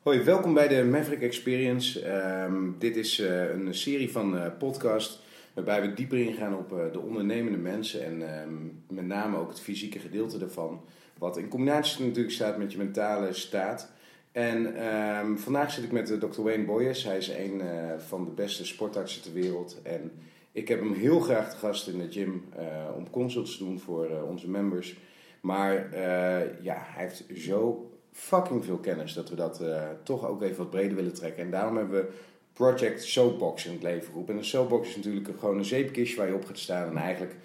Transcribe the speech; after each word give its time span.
Hoi, 0.00 0.22
welkom 0.22 0.54
bij 0.54 0.68
de 0.68 0.84
Maverick 0.84 1.22
Experience. 1.22 2.00
Ehm, 2.00 2.70
dit 2.78 2.96
is 2.96 3.18
eh, 3.18 3.50
een 3.50 3.74
serie 3.74 4.12
van 4.12 4.34
uh, 4.34 4.46
podcast 4.58 5.20
waarbij 5.54 5.80
we 5.80 5.94
dieper 5.94 6.18
ingaan 6.18 6.56
op 6.56 6.72
uh, 6.72 6.92
de 6.92 7.00
ondernemende 7.00 7.58
mensen 7.58 8.04
en 8.04 8.38
ehm, 8.38 8.54
met 8.88 9.06
name 9.06 9.36
ook 9.36 9.48
het 9.48 9.60
fysieke 9.60 9.98
gedeelte 9.98 10.38
daarvan. 10.38 10.80
Wat 11.18 11.36
in 11.36 11.48
combinatie 11.48 12.04
natuurlijk 12.04 12.34
staat 12.34 12.58
met 12.58 12.72
je 12.72 12.78
mentale 12.78 13.32
staat. 13.32 13.92
En 14.32 14.74
ehm, 14.74 15.36
vandaag 15.36 15.70
zit 15.70 15.84
ik 15.84 15.92
met 15.92 16.20
Dr. 16.20 16.42
Wayne 16.42 16.64
Boyes. 16.64 17.04
Hij 17.04 17.16
is 17.16 17.28
een 17.28 17.62
van 17.98 18.24
de 18.24 18.30
beste 18.30 18.66
sportartsen 18.66 19.22
ter 19.22 19.32
wereld. 19.32 19.80
En 19.82 20.12
ik 20.52 20.68
heb 20.68 20.80
hem 20.80 20.92
heel 20.92 21.20
graag 21.20 21.50
te 21.50 21.56
gast 21.56 21.88
in 21.88 21.98
de 21.98 22.10
gym 22.10 22.44
om 22.96 23.10
consults 23.10 23.56
te 23.56 23.64
doen 23.64 23.80
voor 23.80 24.22
onze 24.28 24.50
members. 24.50 24.96
Maar 25.40 25.88
ja, 26.62 26.86
hij 26.86 27.04
heeft 27.04 27.24
zo 27.34 27.89
fucking 28.12 28.64
veel 28.64 28.78
kennis 28.78 29.12
dat 29.12 29.28
we 29.28 29.34
dat 29.34 29.60
uh, 29.62 29.82
toch 30.02 30.26
ook 30.26 30.42
even 30.42 30.56
wat 30.56 30.70
breder 30.70 30.96
willen 30.96 31.14
trekken. 31.14 31.44
En 31.44 31.50
daarom 31.50 31.76
hebben 31.76 32.00
we 32.00 32.08
Project 32.52 33.04
Soapbox 33.04 33.66
in 33.66 33.72
het 33.72 33.82
leven 33.82 34.06
geroepen. 34.06 34.32
En 34.34 34.38
een 34.38 34.46
soapbox 34.46 34.88
is 34.88 34.96
natuurlijk 34.96 35.28
gewoon 35.38 35.58
een 35.58 35.64
zeepkistje 35.64 36.16
waar 36.16 36.28
je 36.28 36.34
op 36.34 36.44
gaat 36.44 36.58
staan 36.58 36.88
en 36.88 36.96
eigenlijk 36.96 37.36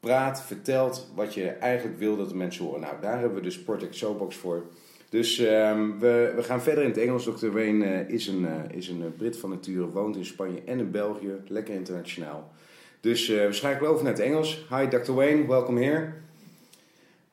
praat, 0.00 0.42
vertelt 0.42 1.10
wat 1.14 1.34
je 1.34 1.48
eigenlijk 1.48 1.98
wil 1.98 2.16
dat 2.16 2.28
de 2.28 2.34
mensen 2.34 2.64
horen. 2.64 2.80
Nou, 2.80 2.94
daar 3.00 3.18
hebben 3.18 3.38
we 3.38 3.44
dus 3.44 3.62
Project 3.62 3.96
Soapbox 3.96 4.36
voor. 4.36 4.62
Dus 5.08 5.38
um, 5.38 5.98
we, 5.98 6.32
we 6.36 6.42
gaan 6.42 6.62
verder 6.62 6.84
in 6.84 6.90
het 6.90 6.98
Engels. 6.98 7.24
Dr. 7.24 7.50
Wayne 7.50 7.84
uh, 7.84 8.08
is 8.08 8.26
een, 8.26 8.40
uh, 8.42 8.76
is 8.76 8.88
een 8.88 9.14
Brit 9.16 9.36
van 9.36 9.50
nature, 9.50 9.90
woont 9.90 10.16
in 10.16 10.24
Spanje 10.24 10.62
en 10.64 10.78
in 10.78 10.90
België. 10.90 11.32
Lekker 11.46 11.74
internationaal. 11.74 12.52
Dus 13.00 13.28
we 13.28 13.48
schakelen 13.50 13.90
over 13.90 14.04
naar 14.04 14.12
het 14.12 14.22
Engels. 14.22 14.66
Hi 14.70 14.88
Dr. 14.88 15.12
Wayne, 15.12 15.46
welcome 15.46 15.84
here. 15.84 16.12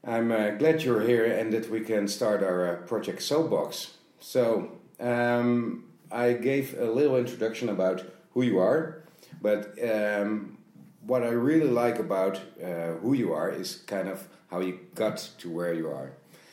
I'm 0.08 0.32
uh, 0.32 0.52
glad 0.52 0.84
you're 0.84 1.02
here 1.02 1.26
and 1.26 1.52
that 1.54 1.72
we 1.72 1.82
can 1.82 2.08
start 2.08 2.44
our 2.44 2.74
uh, 2.74 2.76
project 2.86 3.24
Soapbox. 3.24 3.96
So, 4.20 4.72
um, 5.00 5.86
I 6.12 6.34
gave 6.34 6.80
a 6.80 6.86
little 6.86 7.18
introduction 7.18 7.70
about 7.70 8.04
who 8.36 8.44
you 8.44 8.60
are, 8.60 9.02
but 9.42 9.74
um, 9.84 10.60
what 11.02 11.24
I 11.24 11.30
really 11.30 11.70
like 11.70 11.98
about 11.98 12.40
uh, 12.64 12.94
who 13.02 13.14
you 13.14 13.34
are 13.34 13.50
is 13.50 13.78
kind 13.88 14.08
of 14.08 14.28
how 14.52 14.60
you 14.60 14.80
got 14.94 15.18
to 15.40 15.50
where 15.50 15.74
you 15.74 15.90
are. 15.90 16.12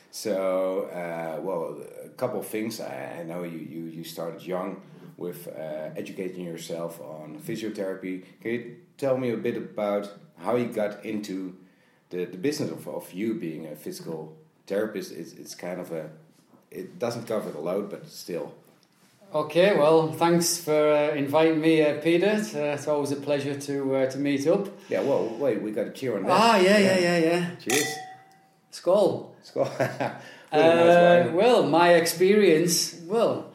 So, 0.09 0.85
uh, 0.85 1.39
well, 1.39 1.77
a 2.03 2.09
couple 2.09 2.39
of 2.39 2.47
things. 2.47 2.81
I, 2.81 3.19
I 3.19 3.23
know 3.23 3.43
you, 3.43 3.59
you, 3.59 3.83
you 3.85 4.03
started 4.03 4.41
young 4.41 4.81
with 5.15 5.47
uh, 5.47 5.91
educating 5.95 6.43
yourself 6.43 6.99
on 6.99 7.39
physiotherapy. 7.39 8.23
Can 8.41 8.51
you 8.51 8.77
tell 8.97 9.15
me 9.15 9.29
a 9.29 9.37
bit 9.37 9.57
about 9.57 10.11
how 10.37 10.55
you 10.55 10.65
got 10.65 11.05
into 11.05 11.55
the, 12.13 12.25
the 12.25 12.37
business 12.37 12.69
of, 12.69 12.87
of 12.87 13.11
you 13.11 13.33
being 13.33 13.65
a 13.65 13.75
physical 13.75 14.37
therapist 14.67 15.11
is 15.11 15.33
it's 15.33 15.55
kind 15.55 15.79
of 15.81 15.91
a 15.91 16.09
it 16.71 16.99
doesn't 16.99 17.27
cover 17.27 17.49
the 17.51 17.59
load 17.59 17.89
but 17.89 18.07
still. 18.07 18.53
Okay 19.33 19.75
well 19.75 20.11
thanks 20.11 20.57
for 20.57 20.93
uh, 20.93 21.15
inviting 21.15 21.59
me 21.59 21.81
uh, 21.81 21.99
peter. 22.01 22.33
It's, 22.37 22.53
uh, 22.55 22.75
it's, 22.75 22.87
always 22.87 23.11
a 23.11 23.15
pleasure 23.15 23.59
to 23.67 23.95
uh, 23.95 24.09
to 24.11 24.17
meet 24.17 24.47
up. 24.47 24.69
Yeah 24.89 25.01
well 25.01 25.27
wait 25.39 25.61
we 25.61 25.71
got 25.71 25.87
a 25.87 25.89
cheer 25.89 26.15
on 26.15 26.23
that. 26.23 26.31
Ah 26.31 26.57
yeah 26.57 26.77
yeah 26.77 26.99
yeah 26.99 27.17
yeah. 27.17 27.55
Cheers. 27.63 27.89
Skull 28.69 29.35
skull 29.41 29.69
uh, 29.79 31.29
well 31.33 31.63
my 31.63 31.95
experience 31.95 32.95
well 33.07 33.51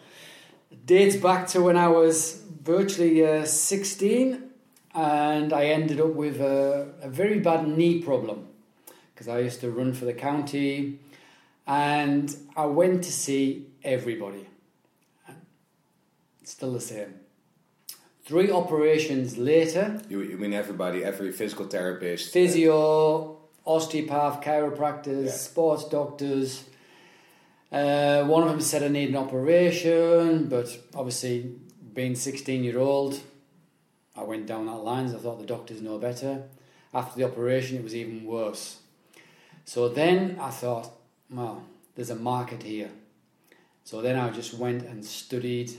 dates 0.85 1.17
back 1.17 1.47
to 1.47 1.63
when 1.63 1.79
i 1.79 1.89
was 1.89 2.43
virtually 2.63 3.25
uh, 3.25 3.43
16 3.47 4.49
and 4.95 5.53
I 5.53 5.67
ended 5.67 6.01
up 6.01 6.15
with 6.15 6.41
a, 6.41 6.89
a 7.03 7.09
very 7.09 7.39
bad 7.39 7.69
knee 7.69 8.03
problem 8.03 8.48
because 9.19 9.27
I 9.27 9.41
used 9.41 9.61
to 9.63 9.71
run 9.73 9.95
for 9.95 10.05
the 10.05 10.13
county 10.13 11.01
and 11.67 12.35
I 12.57 12.67
went 12.67 13.03
to 13.03 13.11
see 13.11 13.67
everybody. 13.83 14.47
Still 16.45 16.73
the 16.73 16.81
same. 16.81 17.15
Three 18.25 18.53
operations 18.53 19.37
later. 19.37 20.01
You, 20.09 20.23
you 20.23 20.37
mean 20.37 20.53
everybody, 20.53 21.03
every 21.03 21.33
physical 21.33 21.67
therapist? 21.67 22.33
Physio, 22.33 23.39
osteopath, 23.65 24.41
chiropractors, 24.41 25.25
yeah. 25.25 25.33
sports 25.33 25.89
doctors. 25.89 26.65
Uh, 27.73 28.23
one 28.23 28.45
of 28.45 28.49
them 28.51 28.61
said 28.61 28.85
I 28.85 28.89
need 28.89 29.09
an 29.09 29.17
operation, 29.17 30.49
but 30.49 30.69
obviously, 30.95 31.57
being 31.93 32.15
16 32.15 32.63
year 32.63 32.79
old, 32.79 33.19
I 34.15 34.23
went 34.23 34.47
down 34.47 34.67
that 34.67 34.77
line. 34.77 35.07
I 35.07 35.19
thought 35.19 35.41
the 35.41 35.47
doctors 35.47 35.83
know 35.83 35.99
better. 35.99 36.45
After 36.95 37.19
the 37.19 37.27
operation, 37.27 37.79
it 37.79 37.83
was 37.83 37.97
even 37.97 38.25
worse. 38.25 38.79
So 39.69 39.91
then 39.91 40.39
I 40.41 40.49
thought, 40.49 40.89
well, 41.31 41.63
there's 41.95 42.09
a 42.09 42.17
market 42.17 42.63
here. 42.63 42.89
So 43.85 44.01
then 44.01 44.17
I 44.17 44.31
just 44.31 44.55
went 44.55 44.83
and 44.83 45.05
studied 45.05 45.73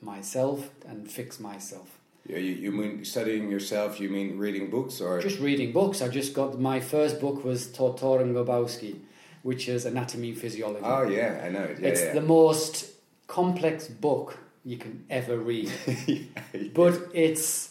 myself 0.00 0.70
and 0.88 1.06
fixed 1.10 1.38
myself. 1.38 1.98
Yeah, 2.26 2.38
you, 2.38 2.52
you 2.52 2.72
mean 2.72 3.04
studying 3.04 3.50
yourself? 3.50 4.00
You 4.00 4.08
mean 4.08 4.38
reading 4.38 4.70
books 4.70 5.02
or 5.02 5.20
just 5.20 5.38
reading 5.38 5.70
books? 5.70 6.00
I 6.00 6.08
just 6.08 6.32
got 6.32 6.58
my 6.58 6.80
first 6.80 7.20
book 7.20 7.44
was 7.44 7.68
Tortora 7.68 8.22
and 8.22 8.34
Grabowski, 8.34 9.00
which 9.42 9.68
is 9.68 9.84
anatomy 9.84 10.30
and 10.30 10.38
physiology. 10.38 10.82
Oh 10.82 11.02
yeah, 11.02 11.42
I 11.44 11.50
know 11.50 11.64
it. 11.64 11.78
Yeah, 11.78 11.88
it's 11.88 12.00
yeah. 12.00 12.14
the 12.14 12.22
most 12.22 12.88
complex 13.26 13.86
book 13.86 14.38
you 14.64 14.78
can 14.78 15.04
ever 15.10 15.36
read. 15.36 15.70
yeah, 16.06 16.24
but 16.72 16.98
it's 17.12 17.69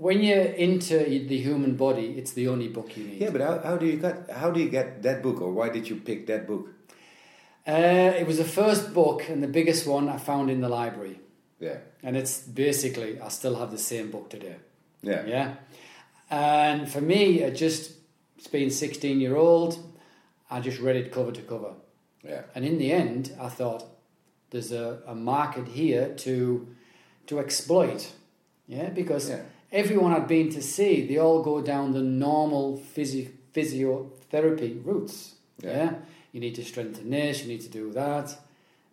when 0.00 0.22
you're 0.22 0.44
into 0.66 0.96
the 1.28 1.36
human 1.36 1.76
body, 1.76 2.14
it's 2.16 2.32
the 2.32 2.48
only 2.48 2.68
book 2.68 2.96
you 2.96 3.04
need. 3.04 3.20
Yeah, 3.20 3.28
but 3.30 3.42
how, 3.42 3.58
how 3.58 3.76
do 3.76 3.84
you 3.84 3.98
get 3.98 4.30
how 4.30 4.50
do 4.50 4.58
you 4.58 4.70
get 4.70 5.02
that 5.02 5.22
book, 5.22 5.42
or 5.42 5.52
why 5.52 5.68
did 5.68 5.90
you 5.90 5.96
pick 5.96 6.26
that 6.26 6.46
book? 6.46 6.70
Uh, 7.68 8.14
it 8.18 8.26
was 8.26 8.38
the 8.38 8.44
first 8.44 8.94
book 8.94 9.28
and 9.28 9.42
the 9.42 9.48
biggest 9.48 9.86
one 9.86 10.08
I 10.08 10.16
found 10.16 10.50
in 10.50 10.62
the 10.62 10.70
library. 10.70 11.20
Yeah, 11.60 11.78
and 12.02 12.16
it's 12.16 12.40
basically 12.40 13.20
I 13.20 13.28
still 13.28 13.56
have 13.56 13.70
the 13.70 13.78
same 13.78 14.10
book 14.10 14.30
today. 14.30 14.56
Yeah, 15.02 15.26
yeah, 15.26 15.54
and 16.30 16.90
for 16.90 17.02
me, 17.02 17.42
it 17.42 17.54
just 17.54 17.92
it's 18.38 18.48
been 18.48 18.70
sixteen 18.70 19.20
year 19.20 19.36
old. 19.36 19.78
I 20.50 20.60
just 20.60 20.80
read 20.80 20.96
it 20.96 21.12
cover 21.12 21.32
to 21.32 21.42
cover. 21.42 21.74
Yeah, 22.24 22.42
and 22.54 22.64
in 22.64 22.78
the 22.78 22.90
end, 22.90 23.36
I 23.38 23.50
thought 23.50 23.84
there's 24.48 24.72
a, 24.72 25.02
a 25.06 25.14
market 25.14 25.68
here 25.68 26.14
to 26.24 26.68
to 27.26 27.38
exploit. 27.38 28.12
Yeah, 28.66 28.88
because. 28.88 29.28
Yeah 29.28 29.42
everyone 29.72 30.12
I'd 30.12 30.28
been 30.28 30.50
to 30.50 30.62
see, 30.62 31.06
they 31.06 31.18
all 31.18 31.42
go 31.42 31.60
down 31.60 31.92
the 31.92 32.02
normal 32.02 32.76
physio- 32.76 33.30
physiotherapy 33.54 34.84
routes. 34.84 35.34
Yeah. 35.62 35.76
yeah. 35.76 35.94
You 36.32 36.40
need 36.40 36.54
to 36.56 36.64
strengthen 36.64 37.10
this, 37.10 37.42
you 37.42 37.48
need 37.48 37.62
to 37.62 37.68
do 37.68 37.92
that. 37.92 38.36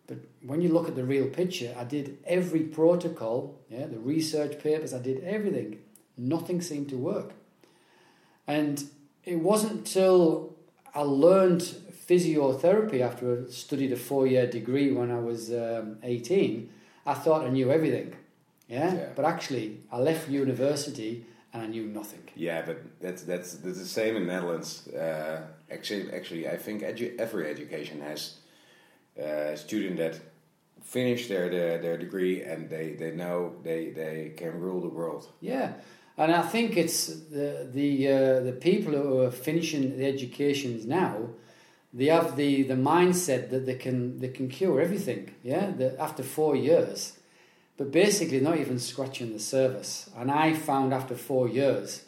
But 0.06 0.18
when 0.42 0.62
you 0.62 0.70
look 0.70 0.88
at 0.88 0.96
the 0.96 1.04
real 1.04 1.28
picture, 1.28 1.74
I 1.78 1.84
did 1.84 2.18
every 2.26 2.60
protocol, 2.60 3.58
yeah, 3.68 3.86
the 3.86 3.98
research 3.98 4.58
papers, 4.62 4.94
I 4.94 4.98
did 4.98 5.22
everything. 5.22 5.78
Nothing 6.16 6.60
seemed 6.60 6.88
to 6.88 6.96
work. 6.96 7.32
And 8.46 8.82
it 9.24 9.36
wasn't 9.36 9.72
until 9.72 10.56
I 10.94 11.02
learned 11.02 11.60
physiotherapy 12.08 13.00
after 13.00 13.44
I 13.46 13.50
studied 13.50 13.92
a 13.92 13.96
four 13.96 14.26
year 14.26 14.46
degree 14.46 14.90
when 14.90 15.10
I 15.10 15.20
was 15.20 15.52
um, 15.52 15.98
18, 16.02 16.70
I 17.04 17.14
thought 17.14 17.44
I 17.44 17.50
knew 17.50 17.70
everything. 17.70 18.14
Yeah? 18.68 18.94
yeah? 18.94 19.08
But 19.16 19.24
actually, 19.24 19.80
I 19.90 19.98
left 19.98 20.28
university 20.28 21.24
and 21.52 21.62
I 21.62 21.66
knew 21.66 21.86
nothing. 21.86 22.22
Yeah, 22.36 22.62
but 22.66 22.78
that's 23.00 23.22
that's, 23.22 23.54
that's 23.54 23.78
the 23.78 23.86
same 23.86 24.16
in 24.16 24.26
Netherlands. 24.26 24.88
Uh, 24.88 25.46
actually, 25.70 26.12
actually, 26.12 26.48
I 26.48 26.56
think 26.56 26.82
edu 26.82 27.18
every 27.18 27.50
education 27.50 28.00
has 28.00 28.36
uh, 29.18 29.54
a 29.54 29.56
student 29.56 29.96
that 29.96 30.20
finish 30.82 31.28
their, 31.28 31.48
their 31.48 31.78
their 31.78 31.96
degree 31.96 32.42
and 32.42 32.70
they, 32.70 32.94
they 32.98 33.10
know 33.10 33.56
they, 33.62 33.90
they 33.90 34.32
can 34.36 34.60
rule 34.60 34.80
the 34.80 34.88
world. 34.88 35.28
Yeah. 35.40 35.72
And 36.16 36.32
I 36.32 36.42
think 36.42 36.76
it's 36.76 37.06
the 37.06 37.68
the 37.72 38.08
uh, 38.08 38.40
the 38.40 38.52
people 38.52 38.92
who 38.92 39.20
are 39.20 39.30
finishing 39.30 39.96
the 39.96 40.06
educations 40.06 40.84
now, 40.84 41.28
they 41.94 42.06
have 42.06 42.34
the, 42.34 42.64
the 42.64 42.74
mindset 42.74 43.50
that 43.50 43.66
they 43.66 43.76
can 43.76 44.18
they 44.18 44.28
can 44.28 44.48
cure 44.48 44.80
everything. 44.80 45.34
Yeah, 45.44 45.70
that 45.78 45.96
after 45.98 46.24
four 46.24 46.56
years, 46.56 47.18
but 47.78 47.92
basically 47.92 48.40
not 48.40 48.58
even 48.58 48.78
scratching 48.78 49.32
the 49.32 49.38
surface. 49.38 50.10
And 50.16 50.30
I 50.30 50.52
found 50.52 50.92
after 50.92 51.14
four 51.14 51.48
years, 51.48 52.04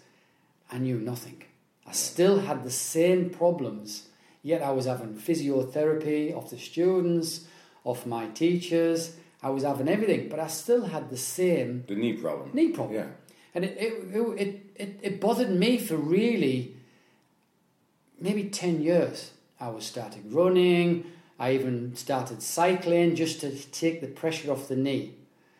I 0.71 0.79
knew 0.79 0.99
nothing. 0.99 1.45
I 1.87 1.93
still 1.93 2.41
had 2.41 2.65
the 2.65 2.71
same 2.71 3.31
problems, 3.31 4.09
yet 4.43 4.63
I 4.63 4.73
was 4.73 4.87
having 4.87 5.15
physiotherapy 5.15 6.35
of 6.35 6.51
the 6.51 6.59
students, 6.59 7.47
of 7.87 8.05
my 8.05 8.27
teachers. 8.27 9.17
I 9.43 9.51
was 9.51 9.63
having 9.63 9.89
everything, 9.89 10.29
but 10.29 10.41
I 10.41 10.49
still 10.49 10.87
had 10.87 11.09
the 11.09 11.17
same 11.17 11.85
the 11.87 11.95
knee 11.95 12.15
problem. 12.15 12.51
Knee 12.53 12.69
problem. 12.69 12.97
Yeah. 12.97 13.07
And 13.55 13.65
it 13.65 13.77
it, 13.79 13.93
it, 14.39 14.61
it, 14.77 15.01
it 15.03 15.21
bothered 15.21 15.51
me 15.51 15.79
for 15.79 15.97
really 15.97 16.75
maybe 18.21 18.45
10 18.51 18.83
years. 18.83 19.31
I 19.59 19.69
was 19.69 19.85
starting 19.85 20.33
running, 20.33 21.05
I 21.39 21.53
even 21.53 21.95
started 21.97 22.43
cycling 22.43 23.15
just 23.15 23.41
to 23.41 23.51
take 23.51 24.01
the 24.01 24.09
pressure 24.09 24.53
off 24.53 24.69
the 24.69 24.77
knee. 24.77 25.15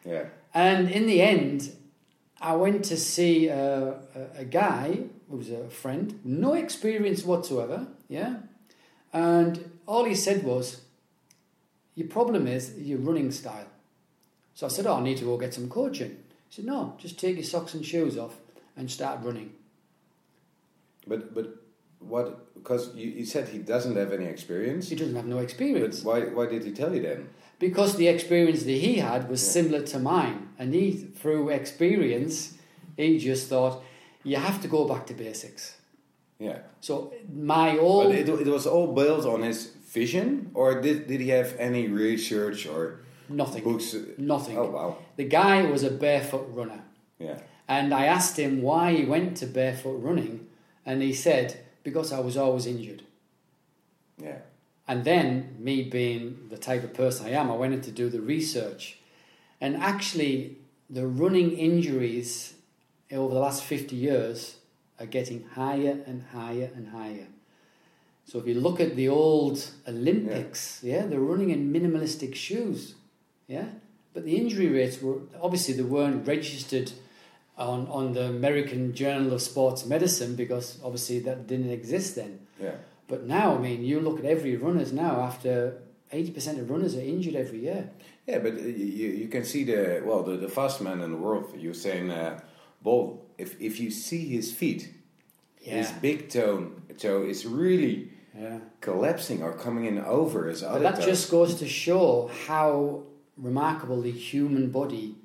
Yeah. 0.05 0.25
And 0.55 0.91
in 0.91 1.07
the 1.07 1.21
end, 1.23 1.77
I 2.41 2.55
went 2.57 2.85
to 2.87 2.97
see 2.97 3.49
a, 3.49 4.01
a, 4.15 4.41
a 4.41 4.45
guy 4.45 5.05
who 5.29 5.37
was 5.37 5.51
a 5.51 5.69
friend, 5.69 6.19
no 6.25 6.55
experience 6.55 7.25
whatsoever, 7.25 7.87
yeah. 8.09 8.37
And 9.13 9.79
all 9.87 10.05
he 10.05 10.15
said 10.15 10.43
was, 10.45 10.81
your 11.95 12.09
problem 12.09 12.47
is 12.47 12.79
your 12.79 12.99
running 12.99 13.31
style. 13.31 13.67
So 14.55 14.67
I 14.67 14.69
said, 14.71 14.87
oh, 14.87 14.95
I 14.97 15.03
need 15.03 15.19
to 15.19 15.25
go 15.25 15.37
get 15.37 15.55
some 15.55 15.69
coaching. 15.69 16.11
He 16.49 16.57
said, 16.57 16.65
no, 16.65 16.95
just 16.99 17.19
take 17.19 17.37
your 17.37 17.45
socks 17.45 17.75
and 17.75 17.85
shoes 17.85 18.17
off 18.17 18.37
and 18.77 18.91
start 18.91 19.21
running. 19.23 19.53
But 21.07 21.35
but 21.35 21.57
what? 21.99 22.55
Because 22.55 22.95
you, 22.95 23.09
you 23.11 23.25
said 23.25 23.49
he 23.49 23.59
doesn't 23.59 23.97
have 23.97 24.13
any 24.13 24.27
experience. 24.27 24.89
He 24.89 24.97
doesn't 24.97 25.17
have 25.17 25.27
no 25.27 25.37
But 25.37 25.45
experience. 25.45 26.03
why 26.03 26.21
why 26.23 26.47
did 26.47 26.65
he 26.65 26.73
tell 26.73 26.95
you 26.95 27.03
then? 27.03 27.29
Because 27.61 27.97
the 27.97 28.09
experience 28.09 28.63
that 28.65 28.81
he 28.87 28.95
had 29.09 29.29
was 29.31 29.41
Yeah. 29.43 29.53
similar 29.57 29.83
to 29.93 29.99
mine. 30.01 30.39
And 30.59 30.75
he, 30.75 30.91
through 31.21 31.51
experience, 31.51 32.55
he 32.97 33.19
just 33.19 33.49
thought, 33.49 33.77
you 34.25 34.37
have 34.37 34.59
to 34.63 34.69
go 34.69 34.81
back 34.93 35.07
to 35.07 35.15
basics. 35.15 35.77
Yeah. 36.39 36.59
So 36.81 37.13
my 37.33 37.79
old... 37.79 38.07
But 38.07 38.17
it, 38.17 38.29
it 38.29 38.47
was 38.59 38.67
all 38.67 38.89
built 39.01 39.25
on 39.27 39.43
his 39.43 39.59
vision, 39.93 40.51
or 40.55 40.81
did 40.81 41.07
did 41.11 41.21
he 41.21 41.29
have 41.39 41.55
any 41.59 41.89
research 41.89 42.67
or 42.67 42.83
nothing. 43.29 43.63
books? 43.65 43.95
Nothing. 44.19 44.57
Oh 44.57 44.71
wow. 44.71 44.97
The 45.17 45.25
guy 45.41 45.57
was 45.73 45.83
a 45.83 45.91
barefoot 45.91 46.47
runner. 46.59 46.83
Yeah. 47.19 47.39
And 47.69 47.93
I 47.93 48.05
asked 48.07 48.37
him 48.39 48.63
why 48.63 48.95
he 48.95 49.05
went 49.05 49.37
to 49.39 49.47
barefoot 49.47 49.99
running, 50.09 50.47
and 50.87 51.03
he 51.03 51.13
said, 51.13 51.49
because 51.83 52.13
I 52.13 52.21
was 52.21 52.37
always 52.37 52.67
injured. 52.67 53.03
Yeah. 54.19 54.39
And 54.91 55.05
then, 55.05 55.55
me 55.61 55.85
being 55.85 56.49
the 56.51 56.59
type 56.59 56.83
of 56.83 56.93
person 56.95 57.27
I 57.27 57.31
am, 57.31 57.49
I 57.49 57.55
went 57.55 57.75
in 57.75 57.81
to 57.83 57.93
do 57.93 58.09
the 58.09 58.21
research. 58.21 58.99
And 59.61 59.77
actually, 59.77 60.57
the 60.91 61.07
running 61.07 61.53
injuries 61.53 62.55
over 63.13 63.33
the 63.33 63.39
last 63.39 63.63
50 63.63 63.95
years 63.95 64.57
are 64.99 65.07
getting 65.07 65.45
higher 65.55 66.01
and 66.09 66.25
higher 66.33 66.73
and 66.75 66.89
higher. 66.89 67.29
So 68.25 68.41
if 68.41 68.49
you 68.49 68.55
look 68.55 68.81
at 68.81 68.97
the 68.97 69.09
old 69.09 69.65
Olympics, 69.87 70.81
yeah, 70.83 71.07
they're 71.07 71.21
running 71.21 71.51
in 71.51 71.73
minimalistic 71.73 72.35
shoes, 72.35 72.97
yeah. 73.47 73.67
But 74.13 74.25
the 74.25 74.37
injury 74.37 74.67
rates 74.67 75.01
were 75.01 75.19
obviously 75.41 75.75
they 75.75 75.85
weren't 75.85 76.27
registered 76.27 76.91
on 77.57 77.87
on 77.87 78.15
the 78.15 78.25
American 78.25 78.93
Journal 78.93 79.33
of 79.35 79.41
Sports 79.41 79.87
Medicine 79.87 80.35
because 80.35 80.81
obviously 80.83 81.21
that 81.21 81.47
didn't 81.47 81.71
exist 81.71 82.17
then. 82.17 82.41
Yeah. 82.61 82.75
But 83.11 83.21
now, 83.27 83.57
I 83.57 83.59
mean, 83.59 83.81
you 83.91 83.97
look 84.01 84.19
at 84.21 84.25
every 84.37 84.55
runners 84.67 84.93
now. 84.93 85.15
After 85.31 85.53
eighty 86.13 86.31
percent 86.37 86.57
of 86.61 86.71
runners 86.71 86.95
are 86.97 87.07
injured 87.15 87.35
every 87.45 87.61
year. 87.69 87.91
Yeah, 88.29 88.39
but 88.45 88.55
you, 88.61 89.09
you 89.23 89.29
can 89.35 89.45
see 89.53 89.63
the 89.65 90.03
well 90.07 90.23
the, 90.23 90.37
the 90.37 90.49
fastest 90.49 90.83
man 90.89 91.01
in 91.01 91.11
the 91.11 91.17
world. 91.27 91.45
You're 91.65 91.75
saying, 91.87 92.11
uh, 92.11 92.41
Bolt. 92.83 93.11
If 93.45 93.51
if 93.61 93.81
you 93.81 93.91
see 93.91 94.23
his 94.37 94.53
feet, 94.61 94.83
his 95.57 95.91
big 96.07 96.29
toe 96.35 96.71
toe 96.99 97.23
is 97.25 97.45
really 97.47 97.95
yeah. 98.39 98.59
collapsing 98.81 99.43
or 99.43 99.53
coming 99.65 99.85
in 99.87 99.99
over 99.99 100.47
his 100.49 100.61
But 100.63 100.69
other 100.71 100.83
that 100.89 100.97
toe. 101.01 101.07
just 101.13 101.31
goes 101.31 101.55
to 101.57 101.67
show 101.67 102.31
how 102.47 103.03
remarkable 103.37 104.01
the 104.03 104.13
human 104.31 104.71
body 104.71 105.17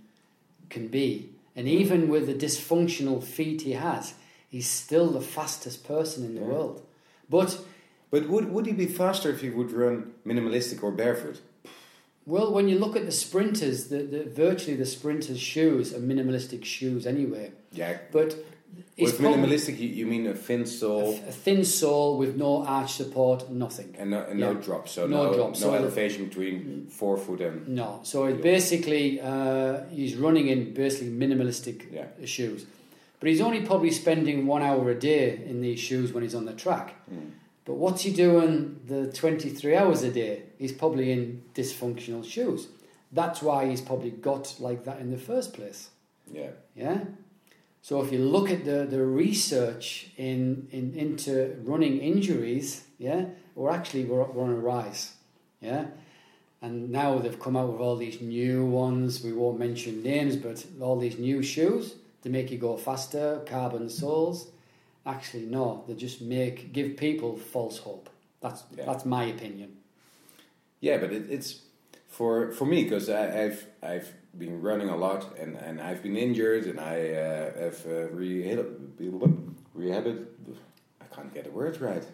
can 0.70 0.88
be. 0.88 1.10
And 1.58 1.68
even 1.68 2.10
with 2.10 2.26
the 2.28 2.34
dysfunctional 2.46 3.22
feet 3.24 3.62
he 3.62 3.74
has, 3.74 4.14
he's 4.50 4.70
still 4.70 5.10
the 5.12 5.22
fastest 5.22 5.84
person 5.94 6.26
in 6.26 6.36
the 6.36 6.42
Yeah. 6.42 6.48
world. 6.54 6.82
But 7.30 7.50
But 8.16 8.30
would 8.30 8.50
would 8.54 8.66
he 8.66 8.72
be 8.72 8.86
faster 8.86 9.30
if 9.30 9.42
he 9.42 9.50
would 9.50 9.72
run 9.74 10.14
minimalistic 10.26 10.82
or 10.84 10.92
barefoot? 11.04 11.38
well, 12.26 12.48
when 12.54 12.70
you 12.70 12.80
look 12.80 12.96
at 12.96 13.06
the 13.06 13.12
sprinters, 13.12 13.78
the, 13.90 14.00
the 14.14 14.24
virtually 14.46 14.78
the 14.78 14.86
sprinters' 14.86 15.42
shoes 15.54 15.94
are 15.94 16.00
minimalistic 16.00 16.64
shoes 16.64 17.06
anyway. 17.06 17.52
Yeah. 17.74 17.98
But 18.14 18.30
it's 18.96 19.12
With 19.12 19.20
minimalistic, 19.20 19.78
you, 19.80 19.90
you 20.00 20.06
mean 20.14 20.28
a 20.28 20.34
thin 20.34 20.66
sole 20.66 21.12
a 21.28 21.34
thin 21.46 21.66
sole 21.66 22.18
with 22.18 22.38
no 22.38 22.64
arch 22.78 22.94
support, 22.94 23.40
nothing. 23.52 23.90
and 24.00 24.12
no, 24.12 24.20
and 24.30 24.40
no 24.40 24.52
Yeah. 24.52 24.62
drop, 24.68 24.88
so 24.88 25.02
No 25.08 25.24
no, 25.24 25.34
drop, 25.38 25.50
no 25.50 25.56
so 25.64 25.74
elevation 25.74 26.22
between 26.30 26.88
forefoot 27.02 27.42
and 27.42 27.68
No, 27.68 28.00
so 28.04 28.18
it 28.32 28.38
basically 28.42 29.06
uh, 29.32 29.84
he's 29.98 30.16
running 30.26 30.48
in 30.54 30.60
basically 30.74 31.12
minimalistic 31.24 31.78
Yeah. 31.98 32.08
shoes, 32.36 32.66
but 33.20 33.28
he's 33.30 33.42
only 33.48 33.62
probably 33.70 33.92
spending 33.92 34.38
one 34.48 34.62
hour 34.70 34.84
a 34.90 35.00
day 35.12 35.26
in 35.52 35.58
these 35.66 35.80
shoes 35.88 36.08
when 36.14 36.24
he's 36.24 36.36
on 36.36 36.46
the 36.46 36.54
track. 36.66 36.88
Mm. 37.14 37.32
But 37.66 37.76
what's 37.76 38.04
he 38.04 38.14
doing 38.14 38.80
the 38.86 39.12
twenty 39.12 39.50
three 39.50 39.76
hours 39.76 40.04
a 40.04 40.12
day? 40.12 40.44
He's 40.60 40.72
probably 40.72 41.12
in 41.12 41.44
dysfunctional 41.56 42.24
shoes. 42.24 42.68
That's 43.12 43.42
why 43.42 43.68
he's 43.70 43.82
probably 43.82 44.12
got 44.12 44.56
like 44.60 44.84
that 44.86 45.00
in 45.00 45.12
the 45.12 45.18
first 45.18 45.54
place. 45.54 45.90
yeah. 46.32 46.52
Yeah. 46.76 47.00
So 47.82 48.02
if 48.02 48.12
you 48.12 48.18
look 48.18 48.50
at 48.50 48.66
the, 48.66 48.88
the 48.90 49.06
research 49.06 50.08
in, 50.18 50.68
in 50.72 50.96
into 50.96 51.56
running 51.64 52.00
injuries, 52.00 52.84
yeah, 52.98 53.26
we're 53.54 53.70
actually 53.70 54.06
we're, 54.06 54.24
we're 54.24 54.44
on 54.44 54.50
a 54.50 54.56
rise, 54.56 55.14
yeah. 55.62 55.86
And 56.64 56.90
now 56.90 57.20
they've 57.20 57.40
come 57.40 57.56
out 57.56 57.72
with 57.72 57.80
all 57.80 57.96
these 57.96 58.22
new 58.22 58.66
ones. 58.66 59.24
We 59.24 59.34
won't 59.34 59.60
mention 59.60 60.02
names, 60.02 60.36
but 60.36 60.66
all 60.82 60.98
these 60.98 61.20
new 61.20 61.44
shoes 61.44 61.96
to 62.24 62.30
make 62.30 62.50
you 62.50 62.58
go 62.58 62.76
faster, 62.76 63.42
carbon 63.46 63.88
soles. 63.88 64.48
Actually, 65.06 65.46
no, 65.46 65.84
they 65.88 65.94
just 65.94 66.22
make 66.22 66.74
give 66.74 66.98
people 66.98 67.38
false 67.38 67.78
hope. 67.80 68.10
That's 68.42 68.64
Yeah. 68.76 68.86
that's 68.86 69.06
my 69.06 69.26
opinion. 69.26 69.78
Yeah, 70.80 70.98
but 70.98 71.12
it, 71.12 71.30
it's 71.30 71.62
for 72.08 72.52
for 72.52 72.66
me 72.66 72.84
because 72.84 73.10
I've 73.10 73.68
I've 73.84 74.14
been 74.38 74.62
running 74.62 74.90
a 74.90 74.98
lot 74.98 75.38
and, 75.40 75.56
and 75.56 75.80
I've 75.80 76.02
been 76.04 76.18
injured 76.18 76.66
and 76.66 76.80
I 76.80 77.12
uh, 77.14 77.60
have 77.60 77.86
uh, 77.88 78.08
rehab 78.10 78.66
rehab 79.74 80.28
I 81.02 81.16
can't 81.16 81.34
get 81.34 81.44
the 81.46 81.52
words 81.52 81.80
right. 81.80 82.06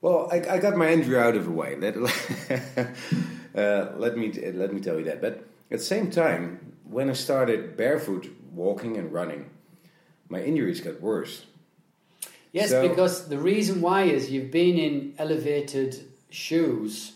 Well, 0.00 0.28
I, 0.30 0.36
I 0.56 0.58
got 0.58 0.76
my 0.76 0.90
injury 0.90 1.18
out 1.18 1.34
of 1.34 1.44
the 1.44 1.50
way. 1.50 1.76
Let 1.76 1.96
uh, 3.56 3.92
let 3.96 4.18
me 4.18 4.32
let 4.52 4.72
me 4.72 4.80
tell 4.80 4.98
you 4.98 5.04
that. 5.04 5.22
But 5.22 5.44
at 5.70 5.78
the 5.78 5.84
same 5.84 6.10
time, 6.10 6.74
when 6.84 7.08
I 7.08 7.14
started 7.14 7.76
barefoot 7.76 8.28
walking 8.52 8.96
and 8.98 9.12
running, 9.12 9.48
my 10.28 10.42
injuries 10.42 10.80
got 10.80 11.00
worse. 11.00 11.44
Yes, 12.52 12.70
So- 12.70 12.88
because 12.88 13.28
the 13.28 13.38
reason 13.38 13.80
why 13.80 14.04
is 14.04 14.30
you've 14.30 14.50
been 14.50 14.78
in 14.78 15.14
elevated 15.18 16.04
shoes 16.30 17.12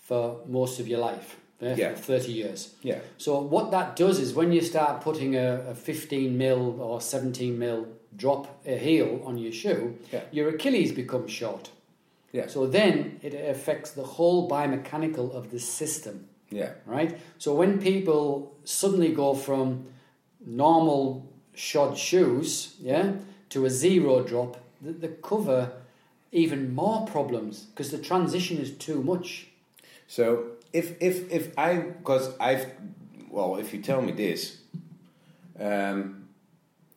for 0.00 0.40
most 0.46 0.78
of 0.80 0.86
your 0.88 1.00
life, 1.00 1.36
Yeah. 1.60 1.94
30 1.94 2.32
years. 2.32 2.74
Yeah, 2.82 3.00
So 3.18 3.40
what 3.40 3.70
that 3.70 3.96
does 3.96 4.18
is 4.20 4.34
when 4.34 4.52
you 4.52 4.60
start 4.60 5.00
putting 5.02 5.34
a, 5.36 5.64
a 5.70 5.74
15 5.74 6.36
mil 6.38 6.80
or 6.80 7.00
17 7.00 7.58
mil 7.58 7.86
drop 8.16 8.46
a 8.66 8.76
heel 8.78 9.20
on 9.24 9.38
your 9.38 9.52
shoe, 9.52 9.96
Yeah. 10.12 10.22
your 10.30 10.48
Achilles 10.48 10.92
becomes 10.92 11.30
short. 11.32 11.70
yeah, 12.32 12.46
So 12.48 12.66
then 12.66 13.18
it 13.22 13.34
affects 13.34 13.90
the 13.90 14.02
whole 14.04 14.48
biomechanical 14.48 15.34
of 15.34 15.50
the 15.50 15.58
system 15.58 16.28
yeah, 16.50 16.70
right? 16.86 17.18
So 17.38 17.54
when 17.54 17.78
people 17.80 18.52
suddenly 18.64 19.12
go 19.12 19.34
from 19.34 19.86
normal 20.46 21.26
shod 21.56 21.96
shoes, 21.98 22.76
yeah, 22.80 23.12
to 23.48 23.64
a 23.64 23.70
zero 23.70 24.22
drop, 24.22 24.56
the, 24.80 24.92
the 24.92 25.08
cover 25.08 25.72
even 26.30 26.74
more 26.74 27.06
problems 27.06 27.60
because 27.70 27.90
the 27.90 27.98
transition 27.98 28.58
is 28.58 28.70
too 28.72 29.02
much. 29.02 29.48
So 30.06 30.50
if 30.72 31.00
if 31.00 31.30
if 31.32 31.58
I 31.58 31.76
because 31.76 32.34
I've 32.38 32.66
well 33.30 33.56
if 33.56 33.72
you 33.72 33.80
tell 33.82 34.02
me 34.02 34.12
this, 34.12 34.58
um, 35.58 36.28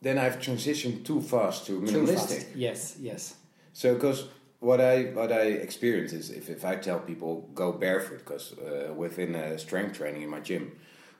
then 0.02 0.18
I've 0.18 0.38
transitioned 0.38 1.04
too 1.04 1.20
fast 1.22 1.66
to 1.66 1.72
Too 1.86 2.02
minimalistic. 2.02 2.42
fast. 2.44 2.46
Yes, 2.54 2.96
yes. 3.00 3.34
So 3.72 3.94
because 3.94 4.28
what 4.60 4.80
I 4.80 5.04
what 5.14 5.32
I 5.32 5.42
experience 5.66 6.12
is 6.12 6.30
if, 6.30 6.50
if 6.50 6.64
I 6.64 6.76
tell 6.76 6.98
people 7.00 7.48
go 7.54 7.72
barefoot 7.72 8.18
because 8.18 8.52
uh, 8.58 8.92
within 8.92 9.34
uh, 9.34 9.56
strength 9.56 9.96
training 9.96 10.22
in 10.22 10.28
my 10.28 10.40
gym, 10.40 10.72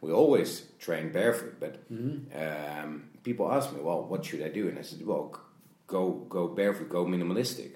we 0.03 0.13
always 0.13 0.67
train 0.79 1.11
barefoot, 1.11 1.55
but 1.59 1.77
um, 1.91 3.05
people 3.23 3.51
ask 3.53 3.73
me, 3.73 3.81
well, 3.81 4.03
what 4.03 4.25
should 4.25 4.43
I 4.43 4.49
do? 4.49 4.69
And 4.69 4.79
I 4.79 4.83
said, 4.83 5.05
well, 5.07 5.39
go 5.87 6.11
go 6.29 6.49
barefoot, 6.49 6.89
go 6.89 7.05
minimalistic. 7.05 7.73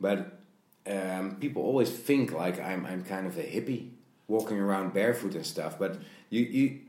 But 0.00 0.38
um, 0.86 1.36
people 1.40 1.62
always 1.62 1.90
think 1.90 2.32
like 2.32 2.60
I'm 2.60 2.84
I'm 2.86 3.04
kind 3.04 3.26
of 3.26 3.38
a 3.38 3.42
hippie 3.42 3.90
walking 4.28 4.58
around 4.58 4.92
barefoot 4.94 5.34
and 5.34 5.46
stuff. 5.46 5.78
But 5.78 5.98
you 6.30 6.42
you 6.42 6.80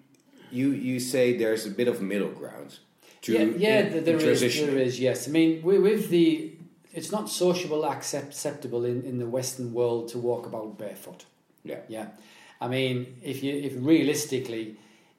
you 0.51 0.71
you 0.71 0.99
say 0.99 1.37
there's 1.37 1.65
a 1.65 1.71
bit 1.71 1.87
of 1.87 2.01
middle 2.01 2.29
ground. 2.31 2.79
To 3.23 3.31
yeah, 3.33 3.39
yeah, 3.57 3.79
in- 3.79 3.85
th- 3.91 3.95
in 3.97 4.03
there 4.03 4.29
is. 4.29 4.41
There 4.41 4.77
is. 4.77 4.99
Yes, 4.99 5.27
I 5.27 5.31
mean, 5.31 5.61
wi- 5.61 5.81
with 5.81 6.09
the, 6.09 6.51
it's 6.93 7.11
not 7.11 7.29
sociable 7.29 7.83
accept, 7.85 8.27
acceptable 8.27 8.85
in, 8.85 9.03
in 9.03 9.17
the 9.17 9.25
Western 9.27 9.73
world 9.73 10.09
to 10.09 10.19
walk 10.19 10.45
about 10.45 10.77
barefoot. 10.77 11.25
Yeah. 11.63 11.79
Yeah, 11.87 12.07
I 12.61 12.67
mean, 12.67 13.17
if 13.23 13.41
you 13.43 13.53
if 13.55 13.73
realistically, 13.77 14.75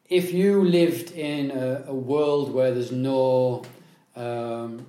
if 0.08 0.32
you 0.32 0.64
lived 0.64 1.12
in 1.12 1.50
a, 1.50 1.84
a 1.88 1.94
world 1.94 2.52
where 2.52 2.72
there's 2.72 2.92
no 2.92 3.62
um, 4.14 4.86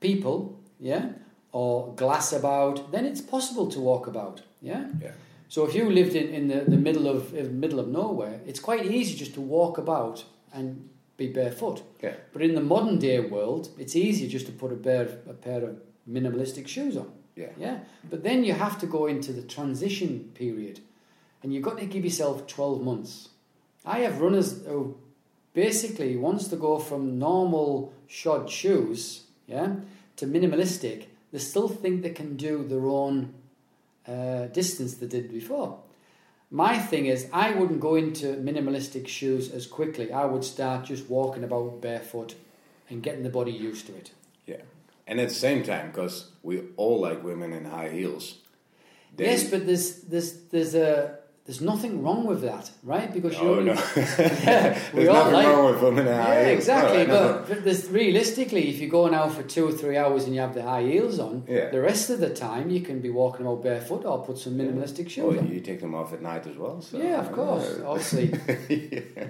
people, 0.00 0.58
yeah, 0.78 1.10
or 1.52 1.94
glass 1.94 2.32
about, 2.32 2.92
then 2.92 3.06
it's 3.06 3.20
possible 3.20 3.66
to 3.68 3.80
walk 3.80 4.06
about. 4.06 4.42
Yeah. 4.60 4.86
Yeah. 5.00 5.12
So 5.48 5.64
if 5.64 5.74
you 5.74 5.88
lived 5.90 6.14
in, 6.14 6.28
in 6.28 6.48
the, 6.48 6.64
the 6.68 6.76
middle 6.76 7.08
of 7.08 7.34
in 7.34 7.60
middle 7.60 7.78
of 7.78 7.88
nowhere, 7.88 8.40
it's 8.46 8.60
quite 8.60 8.84
easy 8.86 9.16
just 9.16 9.34
to 9.34 9.40
walk 9.40 9.78
about 9.78 10.24
and 10.52 10.88
be 11.16 11.28
barefoot. 11.28 11.82
Yeah. 12.02 12.14
But 12.32 12.42
in 12.42 12.54
the 12.54 12.60
modern 12.60 12.98
day 12.98 13.20
world, 13.20 13.68
it's 13.78 13.96
easy 13.96 14.28
just 14.28 14.46
to 14.46 14.52
put 14.52 14.72
a 14.72 14.76
pair 14.76 15.08
a 15.28 15.34
pair 15.34 15.64
of 15.64 15.76
minimalistic 16.08 16.66
shoes 16.68 16.96
on. 16.96 17.10
Yeah. 17.36 17.50
Yeah. 17.58 17.78
But 18.10 18.22
then 18.22 18.44
you 18.44 18.54
have 18.54 18.78
to 18.80 18.86
go 18.86 19.06
into 19.06 19.32
the 19.32 19.42
transition 19.42 20.30
period. 20.34 20.80
and 21.42 21.52
you've 21.54 21.62
got 21.62 21.78
to 21.78 21.86
give 21.86 22.04
yourself 22.04 22.46
12 22.46 22.82
months. 22.82 23.28
I 23.86 24.00
have 24.00 24.20
runners 24.20 24.64
who 24.66 24.96
basically 25.54 26.16
wants 26.16 26.48
to 26.48 26.56
go 26.56 26.78
from 26.78 27.18
normal 27.18 27.94
shod 28.08 28.50
shoes, 28.50 29.22
yeah, 29.46 29.76
to 30.16 30.26
minimalistic. 30.26 31.04
They 31.32 31.38
still 31.38 31.68
think 31.68 32.02
they 32.02 32.10
can 32.10 32.36
do 32.36 32.64
their 32.64 32.86
own 32.86 33.32
uh, 34.06 34.46
distance 34.46 34.94
they 34.94 35.06
did 35.06 35.32
before. 35.32 35.78
My 36.50 36.78
thing 36.78 37.06
is, 37.06 37.28
I 37.32 37.52
wouldn't 37.52 37.80
go 37.80 37.96
into 37.96 38.26
minimalistic 38.36 39.08
shoes 39.08 39.50
as 39.50 39.66
quickly. 39.66 40.12
I 40.12 40.24
would 40.24 40.44
start 40.44 40.84
just 40.84 41.08
walking 41.08 41.44
about 41.44 41.80
barefoot 41.80 42.34
and 42.88 43.02
getting 43.02 43.22
the 43.22 43.30
body 43.30 43.52
used 43.52 43.86
to 43.86 43.96
it. 43.96 44.10
Yeah, 44.46 44.62
and 45.06 45.20
at 45.20 45.28
the 45.28 45.34
same 45.34 45.62
time, 45.62 45.88
because 45.88 46.30
we 46.42 46.62
all 46.76 47.00
like 47.00 47.22
women 47.22 47.52
in 47.52 47.64
high 47.64 47.88
heels. 47.88 48.38
They 49.16 49.26
yes, 49.26 49.50
but 49.50 49.66
there's 49.66 50.02
there's 50.02 50.40
there's 50.50 50.74
a 50.74 51.18
there's 51.46 51.60
nothing 51.60 52.02
wrong 52.02 52.26
with 52.26 52.42
that, 52.42 52.68
right? 52.82 53.12
Because 53.12 53.34
you 53.34 53.48
oh, 53.48 53.60
no. 53.60 53.72
yeah, 53.96 54.78
there's 54.92 55.08
nothing 55.08 55.32
like, 55.32 55.46
wrong 55.46 55.70
with 55.70 55.80
them 55.80 55.98
in 55.98 56.06
high 56.06 56.40
yeah, 56.40 56.48
heels. 56.48 56.58
exactly. 56.58 57.06
No, 57.06 57.44
but, 57.48 57.64
but 57.64 57.86
realistically, 57.90 58.68
if 58.68 58.80
you 58.80 58.88
go 58.88 59.12
out 59.14 59.32
for 59.32 59.44
two 59.44 59.68
or 59.68 59.72
three 59.72 59.96
hours 59.96 60.24
and 60.24 60.34
you 60.34 60.40
have 60.40 60.54
the 60.54 60.64
high 60.64 60.82
heels 60.82 61.20
on, 61.20 61.44
yeah. 61.48 61.70
the 61.70 61.80
rest 61.80 62.10
of 62.10 62.18
the 62.18 62.30
time 62.30 62.68
you 62.68 62.80
can 62.80 63.00
be 63.00 63.10
walking 63.10 63.46
about 63.46 63.62
barefoot 63.62 64.04
or 64.04 64.24
put 64.24 64.38
some 64.38 64.58
minimalistic 64.58 65.08
shoes 65.08 65.24
well, 65.24 65.38
on. 65.38 65.48
You 65.48 65.60
take 65.60 65.80
them 65.80 65.94
off 65.94 66.12
at 66.12 66.20
night 66.20 66.48
as 66.48 66.56
well. 66.56 66.80
So, 66.82 66.98
yeah, 66.98 67.20
of 67.20 67.30
course. 67.30 67.78
I'll 67.84 67.98
see. 68.00 68.32
yeah. 68.68 69.26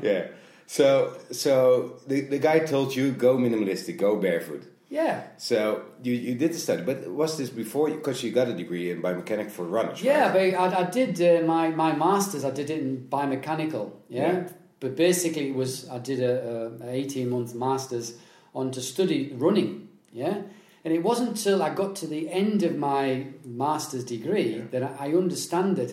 yeah. 0.00 0.26
So, 0.66 1.18
so 1.32 1.98
the, 2.06 2.22
the 2.22 2.38
guy 2.38 2.60
told 2.60 2.94
you 2.94 3.10
go 3.10 3.36
minimalistic, 3.36 3.96
go 3.98 4.16
barefoot. 4.16 4.62
Yeah. 4.88 5.24
So 5.36 5.82
you, 6.02 6.12
you 6.12 6.34
did 6.36 6.52
the 6.52 6.58
study, 6.58 6.82
but 6.82 7.08
was 7.08 7.36
this 7.36 7.50
before? 7.50 7.90
Because 7.90 8.22
you 8.22 8.30
got 8.30 8.48
a 8.48 8.54
degree 8.54 8.90
in 8.90 9.02
biomechanics 9.02 9.50
for 9.50 9.64
runners. 9.64 10.02
Yeah, 10.02 10.32
right? 10.32 10.52
but 10.54 10.74
I, 10.74 10.80
I 10.80 10.90
did 10.90 11.20
uh, 11.20 11.46
my 11.46 11.70
my 11.70 11.92
masters. 11.94 12.44
I 12.44 12.50
did 12.50 12.70
it 12.70 12.80
in 12.80 13.08
biomechanical. 13.10 13.92
Yeah. 14.08 14.32
yeah. 14.32 14.48
But 14.78 14.96
basically, 14.96 15.50
it 15.50 15.54
was 15.54 15.88
I 15.88 15.98
did 15.98 16.20
a, 16.20 16.72
a 16.82 16.90
eighteen 16.90 17.30
month 17.30 17.54
masters 17.54 18.16
on 18.54 18.70
to 18.72 18.80
study 18.80 19.32
running. 19.34 19.88
Yeah. 20.12 20.42
And 20.84 20.94
it 20.94 21.02
wasn't 21.02 21.30
until 21.30 21.64
I 21.64 21.74
got 21.74 21.96
to 21.96 22.06
the 22.06 22.30
end 22.30 22.62
of 22.62 22.76
my 22.76 23.26
master's 23.44 24.04
degree 24.04 24.56
yeah. 24.56 24.62
that 24.70 24.82
I, 24.84 25.08
I 25.08 25.14
understand 25.14 25.76
that 25.78 25.92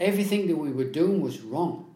everything 0.00 0.48
that 0.48 0.56
we 0.56 0.72
were 0.72 0.90
doing 0.90 1.20
was 1.20 1.42
wrong. 1.42 1.94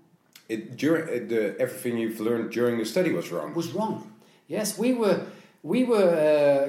It, 0.49 0.77
during 0.77 1.09
uh, 1.09 1.29
the 1.29 1.57
everything 1.59 1.99
you've 1.99 2.21
learned 2.21 2.53
during 2.53 2.79
the 2.79 2.85
study 2.85 3.11
was 3.13 3.33
wrong. 3.33 3.53
Was 3.55 3.73
wrong. 3.73 4.13
Yes, 4.47 4.79
we 4.79 4.95
were 4.95 5.27
we 5.63 5.85
were 5.85 6.15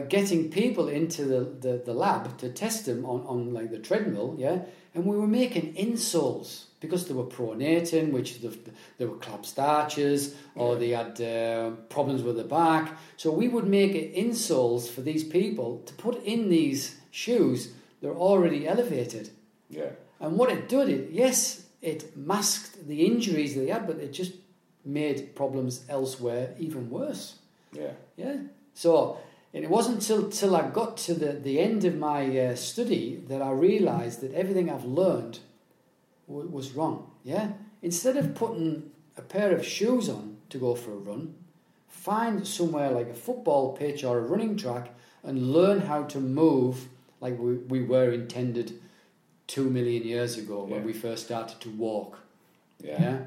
uh, 0.02 0.06
getting 0.08 0.50
people 0.50 0.90
into 0.90 1.24
the, 1.24 1.40
the, 1.60 1.82
the, 1.86 1.94
lab 1.94 2.38
to 2.40 2.50
test 2.50 2.86
them 2.86 3.06
on, 3.06 3.22
on 3.26 3.54
like 3.54 3.72
the 3.72 3.80
treadmill, 3.80 4.36
yeah, 4.38 4.64
and 4.94 5.06
we 5.06 5.16
were 5.16 5.28
making 5.28 5.74
insoles 5.76 6.66
because 6.82 7.08
they 7.08 7.14
were 7.14 7.26
pronating, 7.26 8.12
which 8.12 8.42
the, 8.42 8.54
they 8.98 9.06
were 9.06 9.16
club 9.18 9.46
arches 9.58 10.36
or 10.56 10.76
they 10.76 10.90
had 10.90 11.22
uh, 11.22 11.70
problems 11.90 12.24
with 12.24 12.36
the 12.36 12.44
back. 12.44 12.98
So 13.16 13.32
we 13.32 13.48
would 13.48 13.68
make 13.68 13.94
insoles 14.16 14.90
for 14.90 15.02
these 15.02 15.24
people 15.24 15.84
to 15.86 15.94
put 15.94 16.22
in 16.24 16.50
these 16.50 17.00
shoes. 17.12 17.74
They're 18.02 18.12
already 18.12 18.68
elevated. 18.68 19.30
Yeah. 19.70 19.92
And 20.20 20.38
what 20.38 20.52
it 20.52 20.68
did, 20.68 20.90
it 20.90 21.12
yes, 21.12 21.68
it 21.82 22.18
masked 22.18 22.88
the 22.88 23.06
injuries 23.06 23.56
they 23.56 23.68
had, 23.68 23.88
but 23.88 23.98
it 23.98 24.12
just 24.12 24.34
made 24.84 25.36
problems 25.36 25.86
elsewhere 25.88 26.56
even 26.60 26.90
worse. 26.90 27.36
Yeah. 27.72 27.92
Yeah. 28.18 28.38
So 28.82 29.20
it 29.54 29.70
wasn't 29.70 29.98
until 29.98 30.28
till 30.32 30.56
I 30.56 30.68
got 30.68 30.98
to 31.06 31.14
the, 31.14 31.34
the 31.34 31.60
end 31.60 31.86
of 31.86 31.96
my 31.98 32.22
uh, 32.40 32.56
study 32.56 33.22
that 33.28 33.40
I 33.40 33.52
realized 33.52 34.22
that 34.22 34.34
everything 34.34 34.72
I've 34.72 34.86
learned 34.86 35.38
w- 36.28 36.50
was 36.50 36.72
wrong. 36.72 37.12
Yeah? 37.24 37.52
Instead 37.84 38.18
of 38.18 38.34
putting 38.34 38.90
a 39.18 39.22
pair 39.22 39.52
of 39.52 39.64
shoes 39.64 40.10
on 40.10 40.38
to 40.50 40.58
go 40.58 40.74
for 40.74 40.94
a 40.94 40.96
run, 40.96 41.36
find 41.90 42.48
somewhere 42.48 42.90
like 42.90 43.10
a 43.10 43.14
football 43.14 43.74
pitch 43.74 44.04
or 44.04 44.18
a 44.18 44.22
running 44.22 44.58
track 44.58 44.90
and 45.24 45.54
learn 45.54 45.82
how 45.82 46.02
to 46.06 46.20
move 46.20 46.88
like 47.20 47.38
we, 47.38 47.58
we 47.58 47.84
were 47.84 48.12
intended 48.12 48.82
two 49.46 49.70
million 49.70 50.02
years 50.02 50.40
ago 50.40 50.66
yeah. 50.68 50.74
when 50.74 50.86
we 50.86 50.94
first 50.94 51.26
started 51.26 51.62
to 51.62 51.70
walk. 51.70 52.18
Yeah. 52.84 53.00
yeah. 53.00 53.18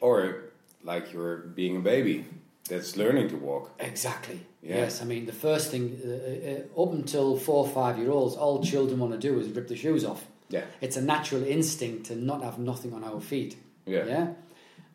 Or 0.00 0.46
like 0.82 1.12
you're 1.12 1.36
being 1.36 1.76
a 1.76 1.80
baby 1.94 2.24
that's 2.68 2.96
learning 2.96 3.28
to 3.28 3.36
walk. 3.36 3.70
Exactly. 3.78 4.40
Yeah. 4.66 4.78
Yes, 4.78 5.00
I 5.00 5.04
mean 5.04 5.26
the 5.26 5.32
first 5.32 5.70
thing 5.70 5.96
uh, 6.04 6.78
uh, 6.78 6.82
up 6.82 6.92
until 6.92 7.36
four 7.36 7.64
or 7.64 7.68
five 7.68 7.98
year 7.98 8.10
olds, 8.10 8.34
all 8.34 8.64
children 8.64 8.98
want 8.98 9.12
to 9.12 9.18
do 9.18 9.38
is 9.38 9.48
rip 9.50 9.68
the 9.68 9.76
shoes 9.76 10.04
off. 10.04 10.24
Yeah. 10.48 10.64
It's 10.80 10.96
a 10.96 11.02
natural 11.02 11.44
instinct 11.44 12.06
to 12.06 12.16
not 12.16 12.42
have 12.42 12.58
nothing 12.58 12.92
on 12.92 13.04
our 13.04 13.20
feet. 13.20 13.56
Yeah. 13.84 14.04
Yeah. 14.06 14.28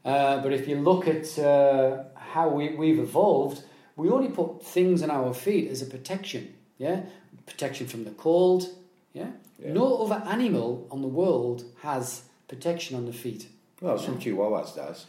Uh, 0.04 0.42
but 0.42 0.52
if 0.52 0.68
you 0.68 0.78
look 0.78 1.08
at 1.08 1.40
uh, 1.40 2.04
how 2.16 2.50
we, 2.50 2.76
we've 2.76 3.00
evolved, 3.00 3.64
we 3.96 4.10
only 4.10 4.30
put 4.30 4.64
things 4.64 5.02
on 5.04 5.10
our 5.10 5.34
feet 5.34 5.70
as 5.72 5.82
a 5.82 5.86
protection. 5.86 6.54
Yeah. 6.78 7.04
Protection 7.46 7.88
from 7.88 8.04
the 8.04 8.12
cold. 8.12 8.68
Yeah. 9.14 9.28
yeah. 9.58 9.72
No 9.72 10.04
other 10.04 10.22
animal 10.28 10.88
on 10.92 11.02
the 11.02 11.08
world 11.08 11.64
has 11.82 12.24
protection 12.48 12.98
on 12.98 13.06
the 13.06 13.14
feet. 13.14 13.48
Well, 13.80 13.98
some 13.98 14.20
Chihuahuas 14.20 14.76
does 14.76 15.06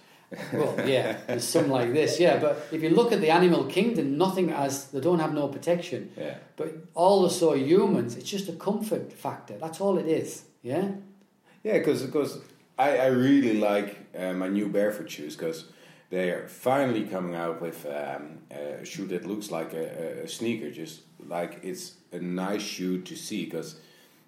well, 0.52 0.74
yeah, 0.88 1.18
there's 1.26 1.44
some 1.44 1.68
like 1.68 1.92
this, 1.92 2.18
yeah. 2.18 2.38
But 2.38 2.66
if 2.72 2.82
you 2.82 2.90
look 2.90 3.12
at 3.12 3.20
the 3.20 3.30
animal 3.30 3.64
kingdom, 3.64 4.16
nothing 4.16 4.48
has, 4.48 4.86
they 4.86 5.00
don't 5.00 5.18
have 5.18 5.34
no 5.34 5.48
protection. 5.48 6.10
Yeah. 6.16 6.38
But 6.56 6.74
all 6.94 7.22
the 7.22 7.30
so 7.30 7.54
humans, 7.54 8.16
it's 8.16 8.30
just 8.30 8.48
a 8.48 8.52
comfort 8.52 9.12
factor. 9.12 9.58
That's 9.58 9.80
all 9.80 9.98
it 9.98 10.06
is, 10.06 10.44
yeah? 10.62 10.92
Yeah, 11.62 11.78
because 11.78 12.02
because 12.02 12.38
I, 12.78 12.98
I 12.98 13.06
really 13.06 13.54
like 13.54 13.96
uh, 14.18 14.32
my 14.32 14.48
new 14.48 14.68
barefoot 14.68 15.10
shoes 15.10 15.36
because 15.36 15.66
they 16.10 16.30
are 16.30 16.48
finally 16.48 17.04
coming 17.04 17.34
out 17.34 17.60
with 17.60 17.86
um, 17.86 18.38
a 18.50 18.84
shoe 18.84 19.06
that 19.06 19.26
looks 19.26 19.50
like 19.50 19.72
a, 19.72 20.24
a, 20.24 20.28
sneaker, 20.28 20.70
just 20.70 21.00
like 21.26 21.60
it's 21.62 21.94
a 22.12 22.18
nice 22.18 22.62
shoe 22.62 23.00
to 23.02 23.16
see. 23.16 23.44
Because 23.44 23.76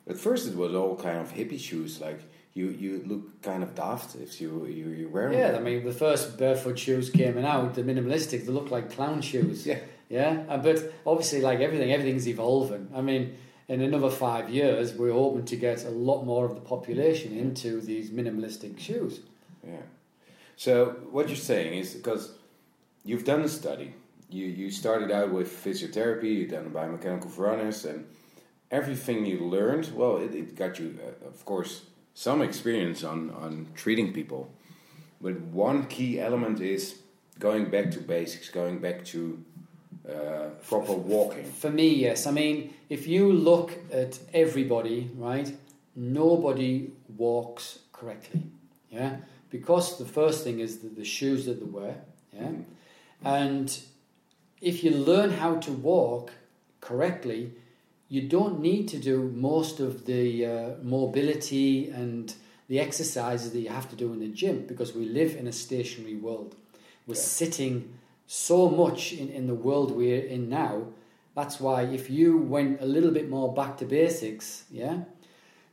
at 0.06 0.16
first 0.16 0.48
it 0.48 0.56
was 0.56 0.74
all 0.74 0.96
kind 0.96 1.18
of 1.18 1.32
hippie 1.32 1.60
shoes, 1.60 2.00
like 2.00 2.20
you 2.54 2.68
you 2.68 3.02
look 3.04 3.42
kind 3.42 3.62
of 3.62 3.74
daft 3.74 4.14
if 4.14 4.40
you 4.40 4.66
you 4.66 4.88
you 4.90 5.08
wear 5.08 5.30
them. 5.30 5.38
Yeah, 5.38 5.56
I 5.56 5.60
mean 5.60 5.84
the 5.84 5.92
first 5.92 6.38
barefoot 6.38 6.78
shoes 6.78 7.10
came 7.10 7.36
out, 7.38 7.74
the 7.74 7.82
minimalistic, 7.82 8.46
they 8.46 8.52
look 8.52 8.70
like 8.70 8.92
clown 8.92 9.20
shoes. 9.20 9.66
Yeah, 9.66 9.80
yeah, 10.08 10.56
but 10.62 10.92
obviously, 11.04 11.40
like 11.40 11.60
everything, 11.60 11.90
everything's 11.92 12.28
evolving. 12.28 12.88
I 12.94 13.00
mean, 13.00 13.34
in 13.68 13.80
another 13.80 14.10
five 14.10 14.48
years, 14.48 14.94
we're 14.94 15.12
hoping 15.12 15.44
to 15.46 15.56
get 15.56 15.84
a 15.84 15.90
lot 15.90 16.24
more 16.24 16.44
of 16.44 16.54
the 16.54 16.60
population 16.60 17.36
into 17.36 17.80
these 17.80 18.10
minimalistic 18.10 18.78
shoes. 18.78 19.20
Yeah. 19.66 19.82
So 20.56 20.96
what 21.10 21.28
you're 21.28 21.36
saying 21.36 21.74
is 21.78 21.94
because 21.94 22.32
you've 23.04 23.24
done 23.24 23.40
a 23.40 23.48
study, 23.48 23.94
you 24.30 24.46
you 24.46 24.70
started 24.70 25.10
out 25.10 25.32
with 25.32 25.48
physiotherapy, 25.48 26.32
you've 26.36 26.50
done 26.50 26.70
biomechanical 26.70 27.36
runners, 27.36 27.84
and 27.84 28.06
everything 28.70 29.26
you 29.26 29.40
learned, 29.40 29.90
well, 29.96 30.18
it, 30.18 30.32
it 30.36 30.54
got 30.54 30.78
you, 30.78 30.96
uh, 31.02 31.26
of 31.26 31.44
course 31.44 31.82
some 32.14 32.40
experience 32.40 33.04
on, 33.04 33.30
on 33.30 33.66
treating 33.74 34.12
people. 34.12 34.50
But 35.20 35.40
one 35.40 35.86
key 35.86 36.20
element 36.20 36.60
is 36.60 36.98
going 37.38 37.70
back 37.70 37.90
to 37.92 38.00
basics, 38.00 38.48
going 38.48 38.78
back 38.78 39.04
to 39.06 39.42
uh, 40.08 40.50
proper 40.66 40.92
walking. 40.92 41.44
For 41.44 41.70
me, 41.70 41.88
yes. 41.88 42.26
I 42.26 42.30
mean, 42.30 42.74
if 42.88 43.06
you 43.06 43.32
look 43.32 43.72
at 43.92 44.18
everybody, 44.32 45.10
right, 45.16 45.52
nobody 45.96 46.92
walks 47.16 47.80
correctly. 47.92 48.42
Yeah? 48.90 49.16
Because 49.50 49.98
the 49.98 50.04
first 50.04 50.44
thing 50.44 50.60
is 50.60 50.78
the, 50.78 50.88
the 50.88 51.04
shoes 51.04 51.46
that 51.46 51.58
they 51.60 51.66
wear. 51.66 51.96
Yeah? 52.32 52.42
Mm-hmm. 52.42 53.26
And 53.26 53.78
if 54.60 54.84
you 54.84 54.90
learn 54.90 55.30
how 55.30 55.56
to 55.56 55.72
walk 55.72 56.32
correctly, 56.80 57.52
you 58.08 58.22
don't 58.22 58.60
need 58.60 58.88
to 58.88 58.98
do 58.98 59.32
most 59.34 59.80
of 59.80 60.06
the 60.06 60.46
uh, 60.46 60.70
mobility 60.82 61.88
and 61.90 62.34
the 62.68 62.80
exercises 62.80 63.52
that 63.52 63.60
you 63.60 63.68
have 63.68 63.88
to 63.90 63.96
do 63.96 64.12
in 64.12 64.20
the 64.20 64.28
gym 64.28 64.64
because 64.66 64.94
we 64.94 65.06
live 65.06 65.36
in 65.36 65.46
a 65.46 65.52
stationary 65.52 66.16
world. 66.16 66.54
We're 67.06 67.14
yeah. 67.14 67.20
sitting 67.20 67.94
so 68.26 68.68
much 68.68 69.12
in, 69.12 69.28
in 69.28 69.46
the 69.46 69.54
world 69.54 69.90
we're 69.90 70.24
in 70.24 70.48
now. 70.48 70.88
That's 71.34 71.60
why 71.60 71.82
if 71.82 72.08
you 72.10 72.38
went 72.38 72.80
a 72.80 72.86
little 72.86 73.10
bit 73.10 73.28
more 73.28 73.52
back 73.52 73.76
to 73.78 73.84
basics, 73.84 74.64
yeah, 74.70 75.00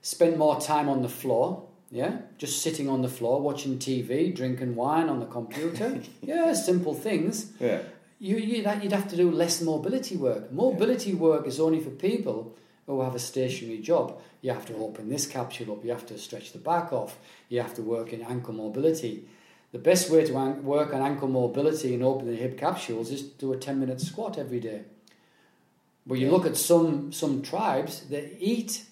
spend 0.02 0.38
more 0.38 0.60
time 0.60 0.90
on 0.90 1.02
the 1.02 1.10
floor, 1.10 1.68
yeah, 1.92 2.22
just 2.38 2.62
sitting 2.62 2.90
on 2.90 3.02
the 3.02 3.10
floor 3.10 3.42
watching 3.42 3.78
TV, 3.78 4.34
drinking 4.34 4.76
wine 4.76 5.08
on 5.08 5.20
the 5.20 5.26
computer, 5.26 6.02
yeah, 6.22 6.54
simple 6.54 6.94
things. 6.94 7.52
Yeah 7.60 7.82
you, 8.22 8.38
you, 8.38 8.64
would 8.64 8.92
have 8.92 9.08
to 9.10 9.16
do 9.16 9.32
less 9.32 9.62
mobility 9.62 10.16
work. 10.16 10.52
Mobility 10.52 11.10
yeah. 11.10 11.16
work 11.16 11.48
is 11.48 11.60
only 11.60 11.80
for 11.80 11.90
people 11.90 12.56
who 12.86 13.02
have 13.02 13.16
a 13.16 13.20
stationary 13.20 13.80
job. 13.80 14.22
You 14.42 14.54
have 14.54 14.66
to 14.68 14.76
open 14.76 15.10
this 15.10 15.26
capsule 15.26 15.74
up, 15.74 15.84
you 15.84 15.90
have 15.90 16.06
to 16.06 16.20
stretch 16.20 16.52
the 16.52 16.60
back 16.60 16.94
off, 16.94 17.18
you 17.50 17.60
have 17.62 17.74
to 17.76 17.82
work 17.82 18.14
in 18.14 18.22
ankle 18.22 18.54
mobility. 18.54 19.26
The 19.72 19.80
best 19.80 20.12
way 20.12 20.24
to 20.24 20.34
work 20.34 20.94
on 20.94 21.02
ankle 21.02 21.30
mobility 21.30 21.96
and 21.96 22.04
open 22.04 22.28
the 22.28 22.36
hip 22.36 22.60
capsules 22.60 23.10
is 23.10 23.24
to 23.24 23.38
do 23.40 23.54
a 23.54 23.58
10 23.58 23.80
minute 23.80 24.00
squat 24.00 24.38
every 24.38 24.60
day. 24.60 24.84
But 26.06 26.20
you 26.20 26.28
yeah. 26.28 26.32
look 26.32 26.46
at 26.46 26.58
some, 26.58 27.12
some 27.12 27.42
tribes 27.42 28.02
that 28.10 28.38
eat 28.40 28.86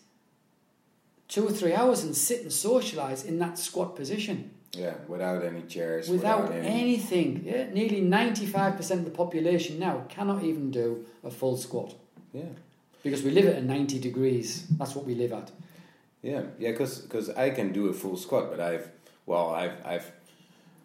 two 1.27 1.48
or 1.48 1.51
three 1.51 1.74
hours 1.74 2.03
and 2.03 2.15
sit 2.15 2.41
and 2.41 2.51
socialize 2.51 3.24
in 3.25 3.38
that 3.39 3.59
squat 3.59 3.95
position. 3.95 4.51
Yeah, 4.74 4.94
without 5.08 5.44
any 5.44 5.64
chairs. 5.64 6.10
Without, 6.10 6.52
any... 6.52 6.68
anything. 6.68 7.44
Yeah, 7.44 7.70
nearly 7.72 8.02
95% 8.02 8.92
of 8.92 9.06
the 9.06 9.12
population 9.12 9.80
now 9.80 10.06
cannot 10.10 10.44
even 10.44 10.70
do 10.70 11.06
a 11.24 11.32
full 11.32 11.58
squat. 11.58 11.96
Yeah. 12.34 12.44
Because 13.02 13.24
we 13.24 13.32
live 13.32 13.46
at 13.46 13.64
90 13.64 14.00
degrees. 14.00 14.68
That's 14.72 14.96
what 14.96 15.06
we 15.06 15.16
live 15.16 15.34
at. 15.34 15.52
Yeah, 16.22 16.44
yeah, 16.60 16.72
because 16.72 17.30
I 17.30 17.50
can 17.50 17.72
do 17.72 17.88
a 17.88 17.94
full 17.94 18.18
squat, 18.18 18.52
but 18.52 18.60
I've, 18.60 18.90
well, 19.26 19.52
I've, 19.52 19.86
I've 19.86 20.12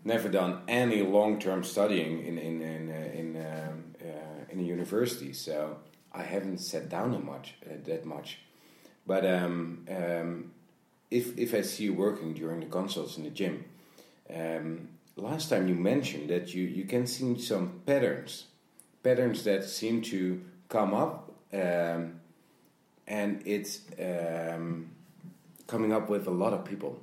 never 0.04 0.28
done 0.28 0.62
any 0.68 1.02
long 1.02 1.40
term 1.40 1.64
studying 1.64 2.24
in, 2.24 2.38
in, 2.38 2.62
in, 2.62 2.90
uh, 2.90 3.18
in, 3.18 3.36
um, 3.36 3.84
uh, 4.00 4.44
in 4.52 4.60
a 4.60 4.62
university, 4.62 5.32
so 5.32 5.76
I 6.12 6.22
haven't 6.22 6.58
sat 6.58 6.88
down 6.88 7.12
that 7.12 7.24
much. 7.24 7.54
Uh, 7.66 7.74
that 7.84 8.04
much. 8.04 8.38
But 9.06 9.26
um, 9.26 9.84
um, 9.90 10.52
if, 11.10 11.36
if 11.36 11.52
I 11.52 11.62
see 11.62 11.84
you 11.84 11.94
working 11.94 12.32
during 12.32 12.60
the 12.60 12.66
consults 12.66 13.16
in 13.16 13.24
the 13.24 13.30
gym, 13.30 13.64
um, 14.32 14.88
last 15.16 15.50
time 15.50 15.68
you 15.68 15.74
mentioned 15.74 16.30
that 16.30 16.54
you, 16.54 16.64
you 16.64 16.84
can 16.84 17.06
see 17.06 17.38
some 17.38 17.80
patterns, 17.86 18.46
patterns 19.02 19.44
that 19.44 19.64
seem 19.64 20.02
to 20.02 20.42
come 20.68 20.94
up, 20.94 21.32
um, 21.52 22.20
and 23.06 23.42
it's 23.44 23.80
um, 24.00 24.90
coming 25.66 25.92
up 25.92 26.08
with 26.08 26.26
a 26.26 26.30
lot 26.30 26.52
of 26.52 26.64
people. 26.64 26.98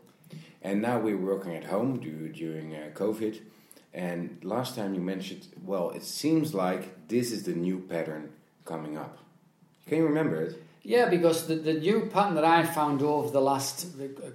And 0.62 0.82
now 0.82 1.00
we're 1.00 1.18
working 1.18 1.56
at 1.56 1.66
home 1.66 2.00
due, 2.00 2.30
during 2.30 2.75
uh, 2.75 2.90
COVID. 2.94 3.40
And 3.94 4.38
last 4.44 4.75
time 4.75 4.94
you 4.94 5.01
mentioned, 5.01 5.48
well, 5.66 5.90
it 5.92 6.04
seems 6.04 6.54
like 6.54 7.08
this 7.08 7.32
is 7.32 7.44
the 7.44 7.54
new 7.54 7.80
pattern 7.80 8.32
coming 8.66 8.98
up. 8.98 9.18
Can 9.88 9.98
you 9.98 10.06
remember 10.06 10.42
it? 10.42 10.63
Yeah, 10.84 11.10
because 11.10 11.48
the, 11.48 11.56
the 11.56 11.74
new 11.74 12.08
pattern 12.08 12.36
that 12.36 12.44
I 12.44 12.64
found 12.64 13.04
over 13.04 13.30
the 13.30 13.42
last 13.42 13.86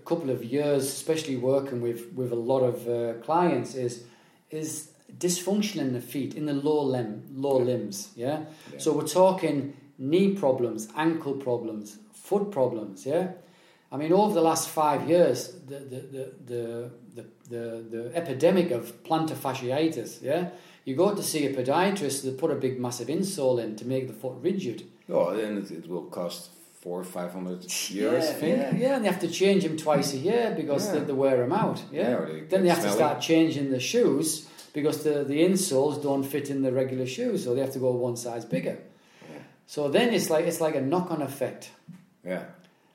couple 0.04 0.30
of 0.30 0.44
years, 0.44 0.84
especially 0.84 1.36
working 1.36 1.80
with, 1.80 2.12
with 2.12 2.30
a 2.30 2.36
lot 2.36 2.60
of 2.60 2.88
uh, 2.88 3.14
clients, 3.24 3.74
is 3.74 4.04
is 4.50 4.90
dysfunction 5.18 5.80
in 5.80 5.92
the 5.92 6.00
feet, 6.00 6.34
in 6.34 6.46
the 6.46 6.52
lower 6.52 6.84
limb, 6.84 7.24
lower 7.34 7.60
yeah. 7.60 7.64
limbs. 7.64 8.12
Yeah? 8.14 8.44
yeah. 8.72 8.78
So 8.78 8.92
we're 8.92 9.08
talking 9.08 9.76
knee 9.98 10.34
problems, 10.34 10.88
ankle 10.96 11.34
problems, 11.34 11.98
foot 12.12 12.52
problems. 12.52 13.04
Yeah. 13.04 13.32
I 13.90 13.96
mean, 13.96 14.12
over 14.12 14.34
the 14.34 14.42
last 14.42 14.68
five 14.68 15.08
years, 15.08 15.52
the 15.66 15.78
the 15.80 16.00
the 16.00 16.32
the, 16.46 16.90
the, 17.14 17.24
the, 17.48 17.84
the 17.90 18.12
epidemic 18.14 18.70
of 18.70 19.02
plantar 19.02 19.34
fasciitis. 19.34 20.22
Yeah. 20.22 20.50
You 20.84 20.94
go 20.94 21.12
to 21.12 21.22
see 21.22 21.44
a 21.46 21.52
podiatrist, 21.52 22.22
they 22.22 22.30
put 22.30 22.52
a 22.52 22.54
big 22.54 22.78
massive 22.78 23.08
insole 23.08 23.60
in 23.60 23.74
to 23.74 23.84
make 23.84 24.06
the 24.06 24.12
foot 24.12 24.34
rigid 24.40 24.84
Oh, 25.08 25.34
then 25.36 25.58
it, 25.58 25.70
it 25.70 25.88
will 25.88 26.04
cost 26.04 26.50
four 26.80 27.00
or 27.00 27.04
five 27.04 27.32
hundred 27.32 27.60
euros. 27.60 28.40
Yeah, 28.40 28.46
yeah, 28.46 28.76
yeah, 28.76 28.96
and 28.96 29.04
they 29.04 29.08
have 29.08 29.20
to 29.20 29.28
change 29.28 29.62
them 29.64 29.76
twice 29.76 30.14
a 30.14 30.18
year 30.18 30.54
because 30.56 30.86
yeah. 30.86 31.00
they, 31.00 31.00
they, 31.06 31.12
wear 31.12 31.36
them 31.36 31.52
out. 31.52 31.82
Yeah, 31.92 32.10
yeah 32.10 32.24
they 32.24 32.40
then 32.40 32.62
they 32.62 32.68
have 32.68 32.82
to 32.82 32.90
start 32.90 33.20
changing 33.20 33.70
the 33.70 33.80
shoes 33.80 34.48
because 34.72 35.02
the 35.02 35.24
the 35.24 35.38
insoles 35.42 36.02
don't 36.02 36.24
fit 36.24 36.50
in 36.50 36.62
the 36.62 36.72
regular 36.72 37.06
shoes, 37.06 37.44
so 37.44 37.54
they 37.54 37.60
have 37.60 37.72
to 37.72 37.78
go 37.78 37.90
one 37.92 38.16
size 38.16 38.44
bigger. 38.44 38.78
Yeah. 39.22 39.38
So 39.66 39.88
then 39.88 40.14
it's 40.14 40.30
like 40.30 40.46
it's 40.46 40.60
like 40.60 40.76
a 40.76 40.80
knock 40.80 41.10
on 41.10 41.22
effect. 41.22 41.70
Yeah. 42.24 42.44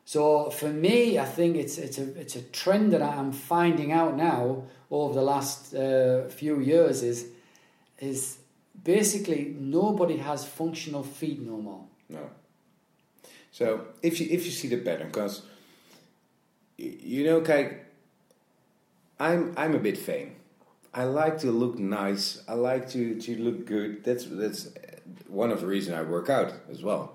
So 0.05 0.49
for 0.49 0.69
me, 0.69 1.19
I 1.19 1.25
think 1.25 1.55
it's 1.55 1.77
it's 1.77 1.97
a 1.97 2.19
it's 2.19 2.35
a 2.35 2.41
trend 2.41 2.91
that 2.93 3.01
I'm 3.01 3.31
finding 3.31 3.91
out 3.91 4.15
now 4.15 4.63
over 4.89 5.13
the 5.13 5.21
last 5.21 5.73
uh, 5.73 6.27
few 6.29 6.59
years 6.59 7.03
is 7.03 7.27
is 7.99 8.37
basically 8.83 9.55
nobody 9.59 10.17
has 10.17 10.45
functional 10.45 11.03
feet 11.03 11.41
no 11.41 11.57
more. 11.57 11.85
No. 12.11 12.29
So 13.51 13.87
if 14.01 14.19
you 14.19 14.27
if 14.29 14.45
you 14.45 14.51
see 14.51 14.67
the 14.67 14.77
pattern, 14.77 15.07
because 15.07 15.41
you 16.77 17.23
know, 17.25 17.41
Kijk, 17.41 17.77
I'm 19.19 19.53
I'm 19.57 19.75
a 19.75 19.79
bit 19.79 19.97
vain. 19.97 20.35
I 20.93 21.05
like 21.05 21.39
to 21.39 21.51
look 21.51 21.79
nice. 21.79 22.43
I 22.47 22.53
like 22.53 22.89
to, 22.89 23.19
to 23.21 23.37
look 23.37 23.65
good. 23.65 24.03
That's 24.03 24.25
that's 24.25 24.69
one 25.27 25.51
of 25.51 25.61
the 25.61 25.67
reasons 25.67 25.97
I 25.97 26.01
work 26.03 26.29
out 26.29 26.53
as 26.69 26.83
well. 26.83 27.13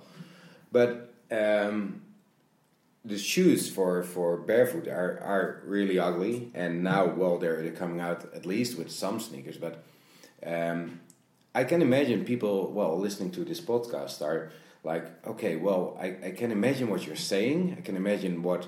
But 0.73 1.13
um, 1.31 2.03
the 3.05 3.19
shoes 3.19 3.71
for, 3.71 4.03
for 4.03 4.37
barefoot 4.37 4.89
are, 4.89 5.21
are 5.23 5.63
really 5.65 5.99
ugly, 5.99 6.51
and 6.55 6.83
now 6.83 7.07
well 7.07 7.39
they're, 7.39 7.63
they're 7.63 7.73
coming 7.73 8.01
out 8.01 8.25
at 8.35 8.47
least 8.47 8.79
with 8.79 8.91
some 8.91 9.21
sneakers. 9.21 9.59
But 9.59 9.83
um, 10.45 11.01
I 11.55 11.65
can 11.65 11.83
imagine 11.83 12.25
people 12.25 12.73
well 12.73 12.99
listening 12.99 13.31
to 13.33 13.45
this 13.45 13.61
podcast 13.61 14.23
are 14.23 14.51
like 14.87 15.05
okay 15.27 15.57
well 15.57 15.99
I, 16.01 16.07
I 16.29 16.31
can 16.31 16.51
imagine 16.51 16.89
what 16.89 17.07
you're 17.07 17.25
saying. 17.35 17.77
I 17.79 17.83
can 17.83 17.97
imagine 17.97 18.43
what 18.43 18.63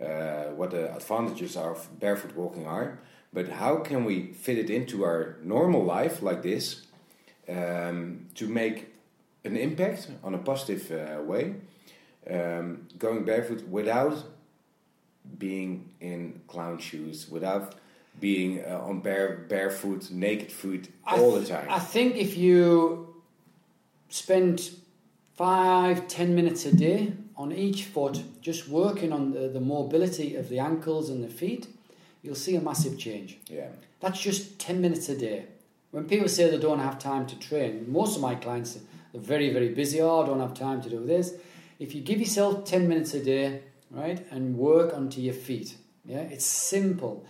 uh, 0.00 0.50
what 0.58 0.70
the 0.72 0.94
advantages 0.94 1.56
of 1.56 1.88
barefoot 2.00 2.34
walking 2.34 2.66
are. 2.66 2.98
But 3.32 3.48
how 3.48 3.76
can 3.76 4.04
we 4.04 4.32
fit 4.44 4.58
it 4.58 4.68
into 4.68 5.04
our 5.04 5.38
normal 5.42 5.82
life 5.84 6.20
like 6.20 6.42
this 6.42 6.82
um, 7.48 8.26
to 8.34 8.46
make 8.46 8.76
an 9.44 9.56
impact 9.56 10.10
on 10.22 10.34
a 10.34 10.38
positive 10.38 10.82
uh, 10.90 11.22
way? 11.22 11.54
Um, 12.30 12.88
going 12.98 13.24
barefoot 13.24 13.66
without 13.68 14.16
being 15.38 15.90
in 16.00 16.40
clown 16.46 16.78
shoes 16.78 17.28
without 17.30 17.74
being 18.20 18.64
uh, 18.64 18.88
on 18.88 19.00
bare 19.00 19.46
barefoot 19.48 20.10
naked 20.10 20.52
foot 20.52 20.88
all 21.06 21.32
the 21.32 21.46
time? 21.46 21.66
I 21.70 21.78
think 21.78 22.16
if 22.16 22.36
you 22.36 23.22
spend 24.08 24.70
five, 25.36 26.08
ten 26.08 26.34
minutes 26.34 26.64
a 26.66 26.74
day 26.74 27.12
on 27.36 27.52
each 27.52 27.84
foot, 27.84 28.22
just 28.40 28.68
working 28.68 29.12
on 29.12 29.32
the, 29.32 29.48
the 29.48 29.60
mobility 29.60 30.36
of 30.36 30.48
the 30.48 30.58
ankles 30.58 31.10
and 31.10 31.24
the 31.24 31.28
feet, 31.28 31.66
you'll 32.22 32.34
see 32.34 32.54
a 32.56 32.60
massive 32.60 32.98
change. 32.98 33.38
Yeah. 33.48 33.68
That's 34.00 34.20
just 34.20 34.58
10 34.58 34.80
minutes 34.80 35.08
a 35.08 35.16
day. 35.16 35.46
When 35.90 36.04
people 36.04 36.28
say 36.28 36.50
they 36.50 36.58
don't 36.58 36.78
have 36.78 36.98
time 36.98 37.26
to 37.26 37.38
train, 37.38 37.90
most 37.90 38.16
of 38.16 38.22
my 38.22 38.34
clients 38.34 38.76
are 38.76 39.18
very, 39.18 39.52
very 39.52 39.70
busy. 39.70 40.00
Oh, 40.00 40.22
I 40.22 40.26
don't 40.26 40.40
have 40.40 40.54
time 40.54 40.80
to 40.82 40.90
do 40.90 41.04
this. 41.04 41.34
If 41.78 41.94
you 41.94 42.00
give 42.00 42.20
yourself 42.20 42.64
10 42.64 42.88
minutes 42.88 43.14
a 43.14 43.22
day, 43.22 43.62
right, 43.90 44.24
and 44.30 44.56
work 44.56 44.94
onto 44.94 45.20
your 45.20 45.34
feet, 45.34 45.76
yeah, 46.04 46.20
it's 46.20 46.46
simple. 46.46 47.26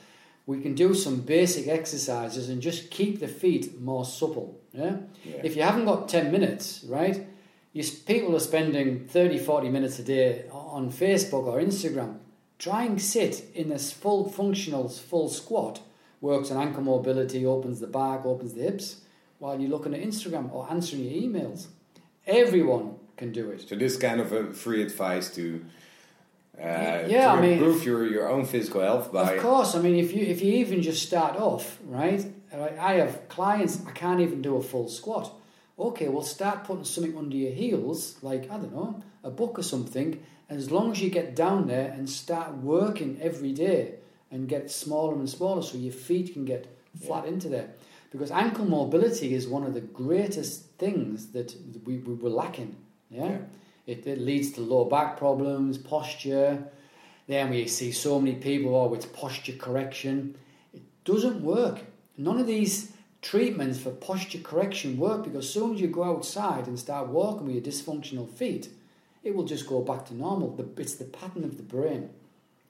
We 0.46 0.60
can 0.60 0.74
do 0.74 0.94
some 0.94 1.20
basic 1.20 1.68
exercises 1.68 2.48
and 2.48 2.60
just 2.60 2.90
keep 2.90 3.20
the 3.20 3.28
feet 3.28 3.80
more 3.80 4.04
supple. 4.04 4.60
Yeah? 4.72 4.96
yeah. 5.24 5.40
If 5.42 5.56
you 5.56 5.62
haven't 5.62 5.84
got 5.84 6.08
10 6.08 6.30
minutes, 6.30 6.84
right, 6.88 7.26
you, 7.72 7.84
people 8.06 8.36
are 8.36 8.40
spending 8.40 9.06
30, 9.06 9.38
40 9.38 9.68
minutes 9.70 9.98
a 9.98 10.02
day 10.02 10.44
on 10.50 10.90
Facebook 10.92 11.46
or 11.46 11.60
Instagram. 11.60 12.18
Try 12.58 12.84
and 12.84 13.00
sit 13.00 13.44
in 13.54 13.70
this 13.70 13.92
full 13.92 14.28
functional, 14.28 14.88
full 14.88 15.28
squat, 15.28 15.80
works 16.20 16.50
on 16.50 16.58
ankle 16.62 16.82
mobility, 16.82 17.44
opens 17.44 17.80
the 17.80 17.86
back, 17.86 18.24
opens 18.24 18.54
the 18.54 18.62
hips, 18.62 19.00
while 19.38 19.58
you're 19.58 19.70
looking 19.70 19.94
at 19.94 20.02
Instagram 20.02 20.52
or 20.52 20.70
answering 20.70 21.04
your 21.04 21.22
emails. 21.22 21.66
Everyone 22.26 22.96
can 23.16 23.32
do 23.32 23.50
it. 23.50 23.68
So 23.68 23.74
this 23.74 23.96
kind 23.96 24.20
of 24.20 24.32
a 24.32 24.52
free 24.52 24.82
advice 24.82 25.34
to 25.34 25.64
uh, 26.58 27.08
yeah, 27.08 27.24
to 27.24 27.28
I 27.28 27.40
mean, 27.40 27.52
improve 27.52 27.84
your, 27.84 28.06
your 28.06 28.28
own 28.28 28.44
physical 28.44 28.82
health 28.82 29.10
by. 29.12 29.32
Of 29.32 29.42
course, 29.42 29.74
I 29.74 29.80
mean, 29.80 29.96
if 29.96 30.14
you 30.14 30.22
if 30.22 30.42
you 30.42 30.52
even 30.54 30.82
just 30.82 31.04
start 31.04 31.36
off, 31.36 31.78
right? 31.86 32.24
I 32.78 32.94
have 32.94 33.28
clients 33.30 33.80
I 33.86 33.92
can't 33.92 34.20
even 34.20 34.42
do 34.42 34.56
a 34.56 34.62
full 34.62 34.88
squat 34.88 35.32
okay, 35.88 36.08
well, 36.08 36.22
start 36.22 36.64
putting 36.64 36.84
something 36.84 37.16
under 37.16 37.36
your 37.36 37.52
heels, 37.52 38.16
like, 38.22 38.50
I 38.50 38.56
don't 38.56 38.74
know, 38.74 39.02
a 39.22 39.30
book 39.30 39.58
or 39.58 39.62
something. 39.62 40.22
As 40.48 40.70
long 40.70 40.92
as 40.92 41.00
you 41.00 41.10
get 41.10 41.34
down 41.34 41.66
there 41.66 41.90
and 41.92 42.08
start 42.08 42.54
working 42.58 43.18
every 43.22 43.52
day 43.52 43.94
and 44.30 44.48
get 44.48 44.70
smaller 44.70 45.14
and 45.14 45.28
smaller 45.28 45.62
so 45.62 45.78
your 45.78 45.92
feet 45.92 46.32
can 46.32 46.44
get 46.44 46.66
flat 47.06 47.24
yeah. 47.24 47.32
into 47.32 47.48
there. 47.48 47.70
Because 48.10 48.30
ankle 48.30 48.66
mobility 48.66 49.34
is 49.34 49.48
one 49.48 49.64
of 49.64 49.72
the 49.72 49.80
greatest 49.80 50.64
things 50.78 51.28
that 51.28 51.54
we, 51.84 51.98
we 51.98 52.14
were 52.14 52.30
lacking. 52.30 52.76
Yeah? 53.10 53.28
yeah. 53.28 53.38
It, 53.86 54.06
it 54.06 54.20
leads 54.20 54.52
to 54.52 54.60
low 54.60 54.84
back 54.84 55.16
problems, 55.16 55.78
posture. 55.78 56.64
Then 57.26 57.50
we 57.50 57.66
see 57.66 57.92
so 57.92 58.20
many 58.20 58.36
people, 58.36 58.74
oh, 58.74 58.92
it's 58.94 59.06
posture 59.06 59.54
correction. 59.54 60.36
It 60.74 60.82
doesn't 61.04 61.42
work. 61.42 61.80
None 62.18 62.38
of 62.38 62.46
these 62.46 62.92
treatments 63.22 63.78
for 63.78 63.90
posture 63.90 64.40
correction 64.40 64.98
work 64.98 65.24
because 65.24 65.46
as 65.46 65.52
soon 65.52 65.74
as 65.74 65.80
you 65.80 65.88
go 65.88 66.02
outside 66.04 66.66
and 66.66 66.78
start 66.78 67.08
walking 67.08 67.46
with 67.46 67.54
your 67.54 67.64
dysfunctional 67.64 68.28
feet, 68.28 68.68
it 69.22 69.34
will 69.34 69.44
just 69.44 69.66
go 69.68 69.80
back 69.80 70.04
to 70.06 70.14
normal. 70.14 70.58
It's 70.76 70.96
the 70.96 71.04
pattern 71.04 71.44
of 71.44 71.56
the 71.56 71.62
brain. 71.62 72.10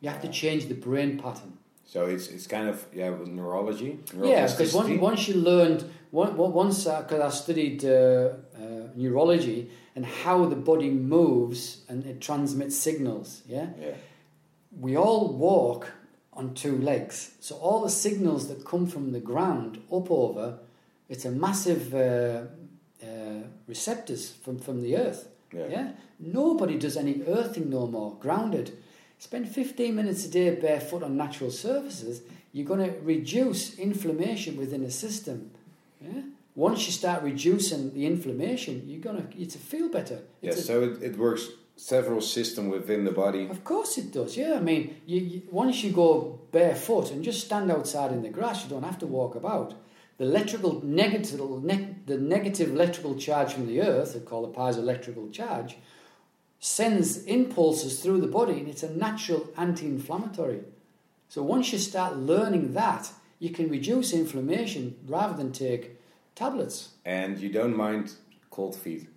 You 0.00 0.10
have 0.10 0.20
to 0.22 0.28
change 0.28 0.66
the 0.66 0.74
brain 0.74 1.18
pattern. 1.18 1.58
So 1.84 2.06
it's 2.06 2.28
it's 2.28 2.46
kind 2.46 2.68
of 2.68 2.86
yeah 2.92 3.14
neurology. 3.26 3.98
Yeah, 4.22 4.46
because 4.46 4.72
once, 4.72 4.98
once 5.00 5.28
you 5.28 5.34
learned 5.34 5.84
once 6.10 6.84
because 6.84 7.12
uh, 7.12 7.26
I 7.26 7.30
studied 7.30 7.84
uh, 7.84 7.88
uh, 7.88 8.88
neurology 8.94 9.70
and 9.94 10.06
how 10.06 10.44
the 10.46 10.56
body 10.56 10.90
moves 10.90 11.82
and 11.88 12.06
it 12.06 12.20
transmits 12.20 12.76
signals. 12.76 13.42
Yeah. 13.46 13.68
Yeah. 13.80 13.94
We 14.80 14.96
all 14.96 15.34
walk 15.34 15.92
on 16.34 16.54
two 16.54 16.78
legs. 16.78 17.32
So 17.40 17.56
all 17.56 17.82
the 17.82 17.90
signals 17.90 18.48
that 18.48 18.64
come 18.64 18.86
from 18.86 19.12
the 19.12 19.20
ground 19.20 19.82
up 19.92 20.10
over, 20.10 20.58
it's 21.08 21.24
a 21.24 21.30
massive 21.30 21.94
uh, 21.94 22.44
uh, 23.04 23.42
receptors 23.66 24.30
from, 24.30 24.58
from 24.58 24.82
the 24.82 24.96
earth. 24.96 25.28
Yeah. 25.52 25.66
yeah. 25.68 25.92
Nobody 26.18 26.78
does 26.78 26.96
any 26.96 27.22
earthing 27.26 27.68
no 27.68 27.86
more. 27.86 28.16
Grounded. 28.18 28.78
Spend 29.18 29.48
15 29.48 29.94
minutes 29.94 30.24
a 30.24 30.30
day 30.30 30.54
barefoot 30.54 31.02
on 31.02 31.16
natural 31.16 31.50
surfaces. 31.50 32.22
You're 32.52 32.66
going 32.66 32.90
to 32.92 32.98
reduce 33.00 33.78
inflammation 33.78 34.56
within 34.56 34.82
the 34.82 34.90
system. 34.90 35.50
Yeah? 36.00 36.22
Once 36.54 36.86
you 36.86 36.92
start 36.92 37.22
reducing 37.22 37.94
the 37.94 38.06
inflammation, 38.06 38.82
you're 38.86 39.00
going 39.00 39.26
to, 39.26 39.46
to 39.46 39.58
feel 39.58 39.88
better. 39.88 40.20
It's 40.42 40.56
yeah, 40.58 40.62
so 40.62 40.82
it, 40.82 41.02
it 41.02 41.18
works 41.18 41.48
several 41.76 42.20
systems 42.20 42.70
within 42.72 43.04
the 43.04 43.12
body. 43.12 43.48
Of 43.48 43.64
course 43.64 43.98
it 43.98 44.12
does. 44.12 44.36
Yeah, 44.36 44.54
I 44.54 44.60
mean, 44.60 44.96
you, 45.06 45.20
you, 45.20 45.42
once 45.50 45.82
you 45.82 45.92
go 45.92 46.40
barefoot 46.52 47.10
and 47.10 47.24
just 47.24 47.44
stand 47.44 47.70
outside 47.70 48.12
in 48.12 48.22
the 48.22 48.28
grass, 48.28 48.64
you 48.64 48.70
don't 48.70 48.84
have 48.84 48.98
to 48.98 49.06
walk 49.06 49.34
about. 49.34 49.74
The 50.18 50.24
electrical 50.24 50.84
negative, 50.84 51.40
ne- 51.62 51.96
the 52.06 52.18
negative 52.18 52.70
electrical 52.70 53.16
charge 53.16 53.54
from 53.54 53.66
the 53.66 53.80
earth, 53.80 54.14
they 54.14 54.20
call 54.20 54.44
it 54.44 54.52
piezoelectrical 54.54 55.32
charge, 55.32 55.76
sends 56.60 57.24
impulses 57.24 58.00
through 58.00 58.20
the 58.20 58.28
body, 58.28 58.60
and 58.60 58.68
it's 58.68 58.84
a 58.84 58.94
natural 58.94 59.48
anti-inflammatory. 59.56 60.60
So 61.28 61.42
once 61.42 61.72
you 61.72 61.78
start 61.78 62.16
learning 62.16 62.74
that, 62.74 63.10
you 63.38 63.50
can 63.50 63.68
reduce 63.68 64.12
inflammation 64.12 64.96
rather 65.08 65.36
than 65.36 65.50
take 65.50 65.98
tablets. 66.36 66.90
And 67.04 67.38
you 67.38 67.48
don't 67.48 67.76
mind 67.76 68.12
cold 68.50 68.76
feet. 68.76 69.08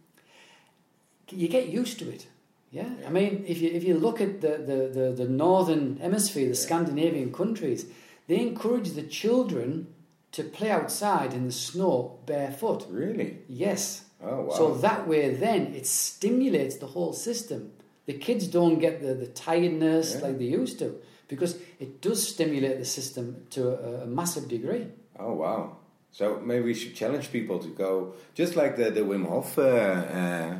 You 1.29 1.47
get 1.47 1.67
used 1.67 1.99
to 1.99 2.09
it. 2.09 2.27
Yeah, 2.75 2.89
I 3.07 3.09
mean, 3.09 3.45
if 3.47 3.61
you 3.61 3.69
if 3.71 3.85
you 3.85 3.97
look 3.97 4.19
at 4.19 4.41
the, 4.41 4.57
the, 4.69 4.77
the, 4.99 5.05
the 5.23 5.29
northern 5.29 5.95
hemisphere, 5.95 6.49
the. 6.49 6.55
Scandinavian 6.55 7.31
countries, 7.31 7.85
they 8.27 8.41
encourage 8.41 8.89
the 8.91 9.03
children 9.03 9.87
to 10.33 10.43
play 10.43 10.71
outside 10.71 11.33
in 11.33 11.45
the 11.45 11.53
snow 11.53 12.19
barefoot. 12.25 12.85
Really? 12.89 13.37
Yes. 13.47 14.03
Oh 14.21 14.41
wow. 14.41 14.55
So 14.57 14.73
that 14.79 15.07
way, 15.07 15.35
then 15.35 15.73
it 15.73 15.87
stimulates 15.87 16.75
the 16.75 16.87
whole 16.87 17.13
system. 17.13 17.71
The 18.07 18.13
kids 18.27 18.45
don't 18.47 18.79
get 18.79 19.01
the, 19.01 19.13
the 19.13 19.27
tiredness 19.27 20.15
yeah. 20.15 20.27
like 20.27 20.37
they 20.37 20.51
used 20.61 20.77
to 20.79 20.99
because 21.29 21.57
it 21.79 22.01
does 22.01 22.27
stimulate 22.27 22.77
the 22.79 22.89
system 22.99 23.47
to 23.51 23.69
a, 23.69 24.03
a 24.03 24.05
massive 24.05 24.49
degree. 24.49 24.87
Oh 25.17 25.31
wow. 25.31 25.77
So 26.11 26.41
maybe 26.41 26.65
we 26.65 26.73
should 26.73 26.93
challenge 26.93 27.31
people 27.31 27.57
to 27.59 27.69
go 27.69 28.15
just 28.33 28.57
like 28.57 28.75
the 28.75 28.91
the 28.91 29.03
Wim 29.09 29.25
Hof. 29.29 29.57
Uh, 29.57 29.61
uh, 29.61 30.59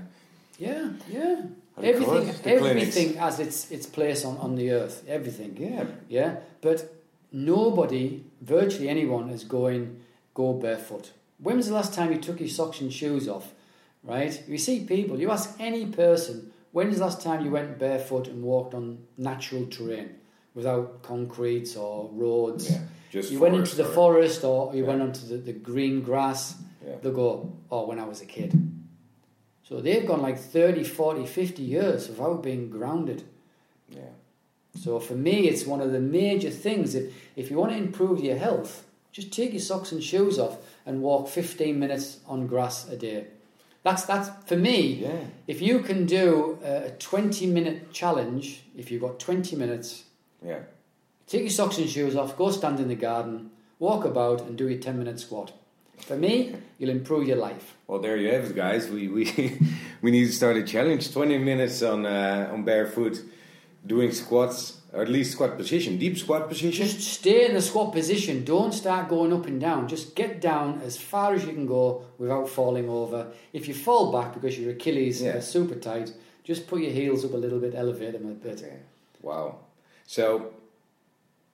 yeah, 0.58 0.92
yeah 1.10 1.42
everything, 1.84 2.36
everything 2.46 3.14
has 3.16 3.40
its 3.40 3.72
its 3.72 3.86
place 3.86 4.24
on, 4.26 4.38
on 4.38 4.56
the 4.56 4.72
earth. 4.72 5.04
Everything. 5.08 5.58
Yeah. 5.58 5.86
Yeah. 6.08 6.38
But 6.62 6.94
nobody, 7.32 8.24
virtually 8.42 8.90
anyone, 8.90 9.30
is 9.30 9.44
going 9.44 10.02
go 10.34 10.54
barefoot. 10.54 11.12
When 11.40 11.58
was 11.58 11.68
the 11.68 11.74
last 11.74 11.94
time 11.94 12.12
you 12.12 12.20
took 12.20 12.40
your 12.40 12.50
socks 12.50 12.82
and 12.82 12.92
shoes 12.92 13.28
off? 13.28 13.54
Right? 14.04 14.42
You 14.48 14.58
see 14.58 14.86
people. 14.86 15.20
You 15.20 15.32
ask 15.32 15.56
any 15.60 15.88
person. 15.88 16.52
When 16.72 16.88
was 16.88 16.98
the 16.98 17.06
last 17.06 17.22
time 17.22 17.44
you 17.44 17.52
went 17.52 17.80
barefoot 17.80 18.28
and 18.28 18.44
walked 18.44 18.74
on 18.74 19.00
natural 19.18 19.66
terrain 19.66 20.16
without 20.54 21.02
concrete 21.02 21.76
or 21.76 22.10
roads? 22.12 22.70
Yeah, 22.70 22.82
just 23.12 23.32
you 23.32 23.40
went 23.40 23.56
into 23.56 23.76
the 23.76 23.88
or, 23.88 23.94
forest 23.94 24.44
or 24.44 24.76
you 24.76 24.84
yeah. 24.84 24.90
went 24.90 25.02
onto 25.02 25.26
the, 25.26 25.38
the 25.38 25.54
green 25.54 26.02
grass. 26.02 26.56
Yeah. 26.86 26.96
They'll 27.02 27.14
go, 27.14 27.54
oh, 27.72 27.88
when 27.88 27.98
I 27.98 28.04
was 28.04 28.22
a 28.22 28.26
kid. 28.26 28.54
So 29.68 29.82
they've 29.82 30.06
gone 30.06 30.22
like 30.22 30.38
30, 30.38 30.84
40, 30.84 31.26
50 31.26 31.64
years 31.64 32.08
without 32.08 32.44
being 32.44 32.70
grounded. 32.70 33.24
Yeah. 33.90 34.14
So 34.80 35.00
for 35.00 35.16
me, 35.16 35.48
it's 35.48 35.66
one 35.66 35.82
of 35.82 35.92
the 35.92 36.00
major 36.00 36.52
things. 36.52 36.94
If, 36.94 37.14
if 37.36 37.50
you 37.50 37.58
want 37.58 37.72
to 37.72 37.78
improve 37.78 38.20
your 38.24 38.38
health, 38.38 38.86
just 39.12 39.32
take 39.32 39.54
your 39.54 39.62
socks 39.62 39.92
and 39.92 40.04
shoes 40.04 40.38
off 40.38 40.58
and 40.86 41.02
walk 41.02 41.30
15 41.30 41.80
minutes 41.80 42.20
on 42.28 42.46
grass 42.46 42.88
a 42.90 42.96
day. 42.96 43.28
That's, 43.82 44.06
that's 44.06 44.30
for 44.48 44.56
me. 44.56 44.82
Yeah. 44.82 45.20
If 45.48 45.62
you 45.62 45.80
can 45.80 46.06
do 46.06 46.60
a 46.64 46.92
20 47.00 47.48
minute 47.48 47.92
challenge, 47.92 48.64
if 48.78 48.92
you've 48.92 49.02
got 49.02 49.20
20 49.20 49.56
minutes, 49.56 50.04
yeah. 50.46 50.60
take 51.28 51.42
your 51.42 51.50
socks 51.50 51.78
and 51.80 51.90
shoes 51.90 52.16
off, 52.16 52.38
go 52.38 52.52
stand 52.52 52.80
in 52.80 52.88
the 52.88 52.96
garden, 52.96 53.50
walk 53.80 54.06
about, 54.06 54.42
and 54.42 54.58
do 54.58 54.68
your 54.68 54.80
10 54.80 54.98
minute 55.00 55.20
squat. 55.20 55.54
For 55.98 56.16
me, 56.16 56.56
you'll 56.78 56.92
improve 56.92 57.28
your 57.28 57.38
life. 57.38 57.76
Well, 57.88 58.00
there 58.00 58.18
you 58.18 58.32
have 58.32 58.46
it, 58.46 58.56
guys. 58.56 58.90
We 58.90 59.08
we 59.08 59.26
we 60.02 60.12
need 60.12 60.26
to 60.26 60.34
start 60.34 60.58
a 60.58 60.64
challenge: 60.64 61.12
twenty 61.12 61.38
minutes 61.38 61.82
on 61.82 62.06
uh, 62.06 62.50
on 62.54 62.64
barefoot, 62.64 63.22
doing 63.86 64.12
squats, 64.12 64.82
or 64.94 65.02
at 65.02 65.10
least 65.10 65.34
squat 65.34 65.58
position, 65.58 65.98
deep 65.98 66.18
squat 66.18 66.48
position. 66.48 66.72
Just 66.72 67.02
stay 67.02 67.46
in 67.48 67.54
the 67.54 67.62
squat 67.62 67.92
position. 67.92 68.44
Don't 68.44 68.74
start 68.74 69.10
going 69.10 69.34
up 69.34 69.46
and 69.46 69.60
down. 69.60 69.88
Just 69.88 70.16
get 70.16 70.42
down 70.42 70.82
as 70.82 70.98
far 70.98 71.34
as 71.34 71.46
you 71.46 71.54
can 71.54 71.66
go 71.66 72.06
without 72.18 72.48
falling 72.48 72.90
over. 72.90 73.28
If 73.52 73.68
you 73.68 73.74
fall 73.74 74.12
back 74.12 74.34
because 74.34 74.58
your 74.58 74.72
Achilles 74.72 75.22
yeah. 75.22 75.38
are 75.38 75.42
super 75.42 75.76
tight, 75.76 76.14
just 76.44 76.68
put 76.68 76.82
your 76.82 76.92
heels 76.92 77.26
up 77.26 77.34
a 77.34 77.38
little 77.38 77.60
bit, 77.60 77.74
elevate 77.76 78.14
them 78.14 78.30
a 78.30 78.34
bit. 78.34 78.64
Wow. 79.22 79.58
So, 80.06 80.54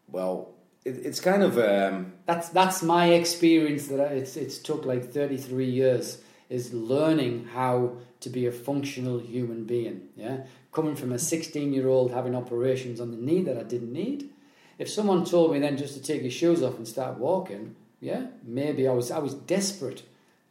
well, 0.09 0.49
it, 0.83 1.05
it's 1.05 1.19
kind 1.19 1.43
of 1.43 1.57
um, 1.57 2.13
that's 2.25 2.49
that's 2.49 2.81
my 2.81 3.07
experience 3.07 3.87
that 3.87 3.99
it's 4.11 4.35
it's 4.35 4.57
took 4.57 4.85
like 4.85 5.11
33 5.11 5.65
years 5.65 6.21
is 6.49 6.73
learning 6.73 7.47
how 7.53 7.95
to 8.19 8.29
be 8.29 8.45
a 8.45 8.51
functional 8.51 9.19
human 9.19 9.63
being 9.65 10.09
yeah? 10.15 10.41
Coming 10.71 10.95
from 10.95 11.11
a 11.11 11.19
16 11.19 11.73
year 11.73 11.87
old 11.87 12.11
having 12.11 12.35
operations 12.35 12.99
on 12.99 13.11
the 13.11 13.17
knee 13.17 13.41
that 13.43 13.57
I 13.57 13.63
didn't 13.63 13.91
need. 13.91 14.29
If 14.77 14.89
someone 14.89 15.25
told 15.25 15.53
me 15.53 15.59
then 15.59 15.77
just 15.77 15.93
to 15.95 16.01
take 16.01 16.21
your 16.21 16.31
shoes 16.31 16.63
off 16.63 16.77
and 16.77 16.87
start 16.87 17.17
walking 17.17 17.75
yeah 17.99 18.27
maybe 18.43 18.87
I 18.87 18.93
was 18.93 19.11
I 19.11 19.19
was 19.19 19.33
desperate 19.33 20.03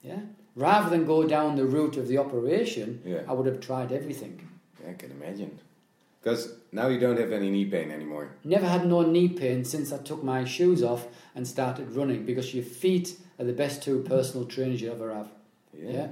yeah? 0.03 0.21
Rather 0.57 0.90
than 0.90 1.07
go 1.07 1.27
down 1.27 1.57
the 1.57 1.66
route 1.66 1.97
of 1.97 2.09
the 2.09 2.19
operation 2.19 3.03
yeah. 3.05 3.23
I 3.29 3.33
would 3.33 3.47
have 3.47 3.61
tried 3.61 3.93
everything. 3.93 4.49
Yeah, 4.83 4.90
I 4.90 4.95
can 4.95 5.11
imagine 5.11 5.59
because 6.22 6.52
now 6.72 6.88
you 6.88 6.98
don't 6.98 7.18
have 7.18 7.33
any 7.33 7.50
knee 7.50 7.64
pain 7.64 7.90
anymore. 7.90 8.30
Never 8.44 8.66
had 8.66 8.87
no 8.87 9.02
knee 9.02 9.28
pain 9.28 9.64
since 9.64 9.92
I 9.92 9.98
took 9.98 10.22
my 10.22 10.44
shoes 10.44 10.83
off 10.83 11.06
and 11.35 11.46
started 11.46 11.92
running 11.92 12.24
because 12.24 12.54
your 12.54 12.64
feet 12.64 13.16
are 13.38 13.44
the 13.44 13.52
best 13.52 13.83
two 13.83 14.02
personal 14.02 14.46
trainers 14.46 14.80
you 14.80 14.92
ever 14.92 15.14
have. 15.14 15.30
Yeah. 15.72 15.90
yeah? 15.90 16.09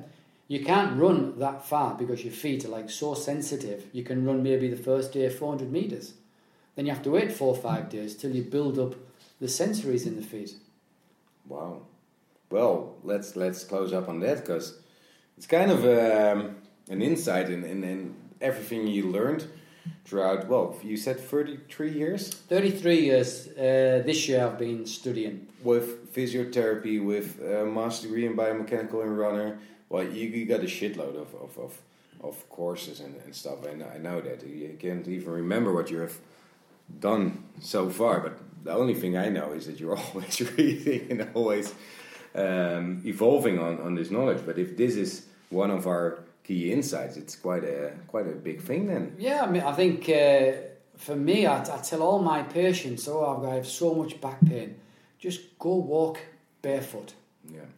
You 0.49 0.65
can't 0.65 0.99
run 0.99 1.39
that 1.39 1.67
far 1.67 1.95
because 1.95 2.25
your 2.25 2.33
feet 2.33 2.65
are 2.65 2.69
like 2.69 2.89
so 2.89 3.13
sensitive. 3.13 3.87
You 3.93 4.03
can 4.03 4.25
run 4.25 4.43
maybe 4.43 4.69
the 4.69 4.83
first 4.83 5.13
day 5.13 5.29
400 5.29 5.71
meters. 5.71 6.15
Then 6.75 6.87
you 6.87 6.93
have 6.93 7.03
to 7.03 7.11
wait 7.11 7.33
four 7.33 7.55
or 7.55 7.61
five 7.61 7.91
days 7.91 8.17
till 8.17 8.35
you 8.35 8.43
build 8.43 8.79
up 8.79 8.95
the 9.41 9.47
sensories 9.47 10.07
in 10.07 10.17
the 10.17 10.23
feet. 10.23 10.55
Wow. 11.47 11.83
Well, 12.51 12.97
let's 13.03 13.37
let's 13.37 13.63
close 13.65 13.93
up 13.93 14.09
on 14.09 14.21
that 14.21 14.39
because 14.39 14.79
it's 15.37 15.47
kind 15.47 15.71
of 15.71 15.85
um, 15.85 16.57
an 16.89 17.03
insight 17.03 17.51
in, 17.51 17.63
in, 17.65 17.85
in 17.85 18.15
everything 18.41 18.87
you 18.87 19.09
learned 19.09 19.47
throughout, 20.05 20.49
well, 20.49 20.77
you 20.83 20.97
said 20.97 21.21
33 21.21 21.91
years? 21.93 22.31
33 22.31 23.01
years. 23.01 23.49
Uh, 23.49 24.03
this 24.05 24.29
year 24.29 24.47
I've 24.47 24.59
been 24.59 24.87
studying. 24.87 25.47
With 25.63 26.15
physiotherapy, 26.15 27.05
with 27.05 27.41
a 27.41 27.65
master 27.65 28.07
degree 28.07 28.27
in 28.27 28.37
biomechanical 28.37 29.03
and 29.03 29.19
runner. 29.19 29.59
Well, 29.89 30.05
you, 30.05 30.29
you 30.29 30.47
got 30.47 30.61
a 30.61 30.65
shitload 30.65 31.17
of, 31.17 31.35
of, 31.35 31.59
of, 31.59 31.81
of 32.23 32.49
courses 32.51 33.01
and, 33.01 33.15
and 33.25 33.35
stuff. 33.35 33.65
And 33.65 33.83
I 33.83 33.99
know 33.99 34.21
that. 34.21 34.47
You 34.47 34.77
can't 34.79 35.07
even 35.09 35.33
remember 35.33 35.73
what 35.73 35.91
you 35.91 35.99
have 35.99 36.19
done 37.01 37.45
so 37.61 37.91
far. 37.91 38.21
But 38.21 38.39
the 38.65 38.73
only 38.73 38.95
thing 38.95 39.17
I 39.17 39.29
know 39.29 39.53
is 39.53 39.67
that 39.67 39.81
you're 39.81 39.97
always 40.15 40.41
reading 40.57 41.11
and 41.11 41.29
always 41.35 41.75
um, 42.35 43.03
evolving 43.05 43.59
on, 43.59 43.81
on 43.81 43.95
this 43.95 44.11
knowledge. 44.11 44.43
But 44.45 44.59
if 44.59 44.77
this 44.77 44.97
is 44.97 45.27
one 45.51 45.71
of 45.71 45.87
our 45.87 46.19
key 46.49 46.73
insights, 46.73 47.19
it's 47.19 47.37
quite 47.37 47.63
a 47.63 47.93
quite 48.07 48.27
a 48.27 48.37
big 48.49 48.63
thing 48.63 48.87
then. 48.87 49.15
Yeah, 49.19 49.43
I 49.43 49.51
mean, 49.51 49.63
I 49.63 49.73
think 49.73 50.09
uh, 50.09 50.53
for 50.97 51.15
me, 51.15 51.47
I, 51.47 51.61
I, 51.61 51.79
tell 51.83 52.03
all 52.03 52.21
my 52.21 52.43
patients, 52.43 53.07
oh, 53.07 53.47
I 53.47 53.55
have 53.57 53.67
so 53.67 53.95
much 53.95 54.19
back 54.19 54.41
pain, 54.47 54.77
just 55.19 55.59
go 55.59 55.75
walk 55.75 56.19
barefoot. 56.63 57.13
Yeah, 57.45 57.69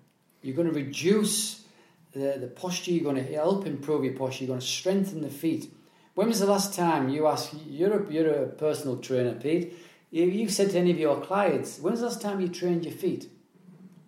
you're 0.40 0.54
going 0.54 0.68
to 0.68 0.74
reduce 0.74 1.64
the 2.12 2.38
the 2.38 2.46
posture. 2.46 2.92
You're 2.92 3.12
going 3.12 3.24
to 3.26 3.34
help 3.34 3.66
improve 3.66 4.04
your 4.04 4.14
posture. 4.14 4.44
You're 4.44 4.54
going 4.54 4.60
to 4.60 4.66
strengthen 4.66 5.20
the 5.20 5.34
feet. 5.42 5.74
When 6.14 6.28
was 6.28 6.38
the 6.38 6.46
last 6.46 6.72
time 6.72 7.08
you 7.08 7.26
asked? 7.26 7.54
You're 7.68 8.04
a, 8.04 8.12
you're 8.12 8.32
a 8.44 8.46
personal 8.46 8.98
trainer, 8.98 9.34
Pete. 9.34 9.74
You, 10.12 10.24
you 10.24 10.48
said 10.48 10.70
to 10.70 10.78
any 10.78 10.92
of 10.92 10.98
your 10.98 11.20
clients, 11.20 11.78
when 11.80 11.92
was 11.92 12.00
the 12.00 12.06
last 12.06 12.20
time 12.20 12.40
you 12.40 12.48
trained 12.48 12.84
your 12.84 12.94
feet? 12.94 13.28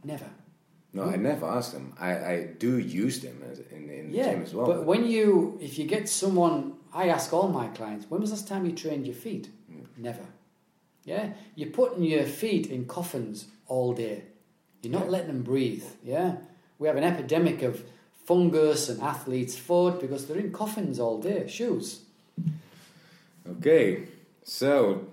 Never. 0.05 0.31
No, 0.95 1.05
I 1.05 1.17
never 1.17 1.47
ask 1.47 1.73
them. 1.73 1.95
I, 1.99 2.11
I 2.11 2.49
do 2.59 2.79
use 2.79 3.21
them 3.21 3.43
in, 3.71 3.89
in 3.89 4.13
yeah, 4.13 4.25
the 4.25 4.31
gym 4.33 4.43
as 4.43 4.55
well. 4.55 4.67
But 4.67 4.85
when 4.85 5.07
you, 5.07 5.59
if 5.61 5.79
you 5.79 5.87
get 5.87 6.09
someone, 6.09 6.75
I 6.93 7.09
ask 7.09 7.33
all 7.33 7.49
my 7.49 7.69
clients, 7.69 8.11
when 8.11 8.21
was 8.21 8.31
the 8.31 8.37
last 8.37 8.49
time 8.49 8.67
you 8.67 8.73
trained 8.73 9.07
your 9.07 9.17
feet? 9.17 9.49
Mm. 9.71 9.87
Never. 9.97 10.27
Yeah, 11.05 11.33
you're 11.55 11.71
putting 11.71 12.05
your 12.05 12.25
feet 12.25 12.67
in 12.67 12.85
coffins 12.85 13.47
all 13.67 13.93
day. 13.95 14.25
You're 14.83 14.93
not 14.93 15.07
yeah. 15.07 15.11
letting 15.11 15.29
them 15.29 15.43
breathe. 15.43 15.85
Yeah, 16.05 16.37
we 16.79 16.89
have 16.89 16.97
an 16.97 17.05
epidemic 17.05 17.63
of 17.63 17.83
fungus 18.25 18.89
and 18.89 19.01
athlete's 19.03 19.57
foot 19.57 20.01
because 20.01 20.27
they're 20.27 20.39
in 20.39 20.53
coffins 20.53 21.01
all 21.01 21.19
day. 21.19 21.49
Shoes. 21.49 22.03
Okay, 23.49 24.05
so 24.45 25.07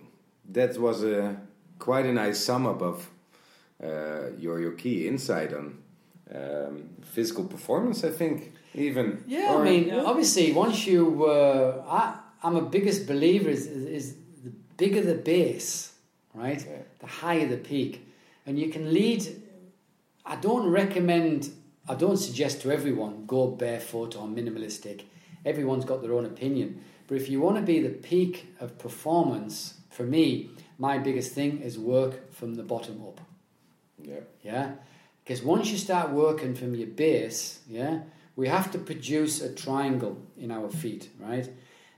that 0.49 0.77
was 0.77 1.03
a 1.03 1.37
quite 1.79 2.05
a 2.05 2.13
nice 2.13 2.39
sum 2.39 2.67
up 2.67 2.81
of 2.81 3.09
your 4.37 4.59
your 4.59 4.73
key 4.73 5.07
insight 5.07 5.53
on 5.53 5.77
um, 6.33 6.89
physical 7.03 7.45
performance. 7.45 8.03
I 8.03 8.09
think 8.11 8.53
even 8.73 9.23
yeah. 9.27 9.53
Or, 9.53 9.61
I 9.61 9.63
mean, 9.63 9.93
obviously, 9.93 10.51
once 10.51 10.85
you 10.85 11.25
uh, 11.25 11.83
I 11.87 12.19
I'm 12.41 12.55
a 12.55 12.61
biggest 12.61 13.07
believer 13.07 13.49
is, 13.49 13.67
is, 13.67 13.85
is 13.85 14.15
the 14.43 14.51
bigger 14.77 15.01
the 15.01 15.15
base, 15.15 15.93
right? 16.33 16.65
The 16.99 17.07
higher 17.07 17.47
the 17.47 17.57
peak. 17.57 18.05
And 18.45 18.57
you 18.57 18.69
can 18.69 18.93
lead, 18.93 19.27
I 20.25 20.37
don't 20.37 20.69
recommend, 20.69 21.51
I 21.87 21.95
don't 21.95 22.17
suggest 22.17 22.61
to 22.61 22.71
everyone 22.71 23.25
go 23.27 23.47
barefoot 23.47 24.15
or 24.15 24.27
minimalistic. 24.27 25.03
Everyone's 25.45 25.85
got 25.85 26.01
their 26.01 26.13
own 26.13 26.25
opinion. 26.25 26.81
But 27.07 27.17
if 27.17 27.29
you 27.29 27.41
want 27.41 27.57
to 27.57 27.61
be 27.61 27.79
the 27.79 27.89
peak 27.89 28.55
of 28.59 28.77
performance, 28.77 29.75
for 29.89 30.03
me, 30.03 30.51
my 30.77 30.97
biggest 30.97 31.33
thing 31.33 31.59
is 31.61 31.77
work 31.77 32.31
from 32.31 32.55
the 32.55 32.63
bottom 32.63 33.01
up. 33.05 33.19
Yeah. 34.03 34.19
Yeah? 34.43 34.71
Because 35.23 35.43
once 35.43 35.69
you 35.69 35.77
start 35.77 36.11
working 36.11 36.55
from 36.55 36.75
your 36.75 36.87
base, 36.87 37.59
yeah, 37.69 38.01
we 38.35 38.47
have 38.47 38.71
to 38.71 38.79
produce 38.79 39.41
a 39.41 39.53
triangle 39.53 40.17
in 40.37 40.51
our 40.51 40.69
feet, 40.69 41.09
right? 41.19 41.49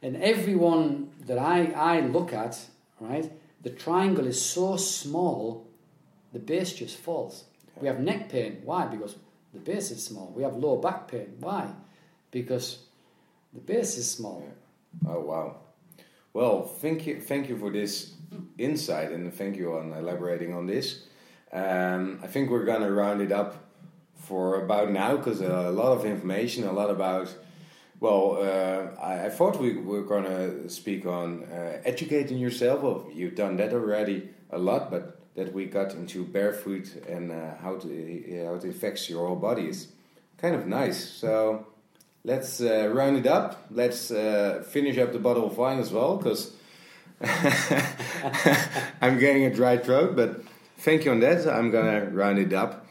And 0.01 0.17
everyone 0.17 1.11
that 1.27 1.37
I, 1.37 1.67
I 1.75 1.99
look 2.01 2.33
at, 2.33 2.59
right, 2.99 3.31
the 3.61 3.69
triangle 3.69 4.25
is 4.25 4.41
so 4.41 4.75
small, 4.75 5.67
the 6.33 6.39
base 6.39 6.73
just 6.73 6.97
falls. 6.97 7.45
We 7.79 7.87
have 7.87 7.99
neck 7.99 8.29
pain. 8.29 8.61
Why? 8.63 8.85
Because 8.87 9.15
the 9.53 9.59
base 9.59 9.91
is 9.91 10.03
small. 10.03 10.33
We 10.35 10.43
have 10.43 10.55
low 10.55 10.77
back 10.77 11.07
pain. 11.07 11.35
Why? 11.39 11.69
Because 12.31 12.79
the 13.53 13.59
base 13.59 13.97
is 13.97 14.09
small. 14.09 14.43
Oh 15.07 15.19
wow. 15.19 15.57
Well, 16.33 16.63
thank 16.63 17.05
you, 17.05 17.21
thank 17.21 17.49
you 17.49 17.57
for 17.57 17.69
this 17.69 18.13
insight, 18.57 19.11
and 19.11 19.33
thank 19.33 19.57
you 19.57 19.73
on 19.73 19.93
elaborating 19.93 20.53
on 20.53 20.65
this. 20.65 21.03
Um, 21.53 22.19
I 22.23 22.27
think 22.27 22.49
we're 22.49 22.65
gonna 22.65 22.91
round 22.91 23.21
it 23.21 23.31
up 23.31 23.55
for 24.15 24.63
about 24.63 24.91
now 24.91 25.17
because 25.17 25.41
a 25.41 25.71
lot 25.71 25.97
of 25.97 26.05
information, 26.05 26.67
a 26.67 26.71
lot 26.71 26.89
about. 26.89 27.33
Well, 27.99 28.39
uh, 28.41 28.99
I, 28.99 29.25
I 29.25 29.29
thought 29.29 29.59
we 29.59 29.77
were 29.77 30.03
gonna 30.03 30.69
speak 30.69 31.05
on 31.05 31.43
uh, 31.43 31.81
educating 31.85 32.37
yourself. 32.37 32.81
Well, 32.81 33.07
you've 33.13 33.35
done 33.35 33.57
that 33.57 33.73
already 33.73 34.29
a 34.49 34.57
lot, 34.57 34.89
but 34.89 35.21
that 35.35 35.53
we 35.53 35.65
got 35.65 35.93
into 35.93 36.25
barefoot 36.25 36.93
and 37.07 37.31
uh, 37.31 37.55
how 37.61 37.77
to 37.77 38.43
how 38.45 38.55
it 38.55 38.65
affects 38.65 39.09
your 39.09 39.27
whole 39.27 39.35
body 39.35 39.67
is 39.67 39.87
kind 40.37 40.55
of 40.55 40.67
nice. 40.67 41.09
So 41.09 41.67
let's 42.23 42.61
uh, 42.61 42.89
round 42.93 43.17
it 43.17 43.27
up. 43.27 43.65
Let's 43.71 44.11
uh, 44.11 44.63
finish 44.67 44.97
up 44.97 45.13
the 45.13 45.19
bottle 45.19 45.45
of 45.45 45.57
wine 45.57 45.79
as 45.79 45.91
well, 45.91 46.17
because 46.17 46.53
I'm 49.01 49.19
getting 49.19 49.45
a 49.45 49.53
dry 49.53 49.77
throat. 49.77 50.15
But 50.15 50.41
thank 50.83 51.03
you 51.03 51.15
on 51.15 51.21
that. 51.21 51.45
I'm 51.45 51.71
gonna 51.71 52.09
round 52.13 52.37
it 52.37 52.53
up. 52.53 52.81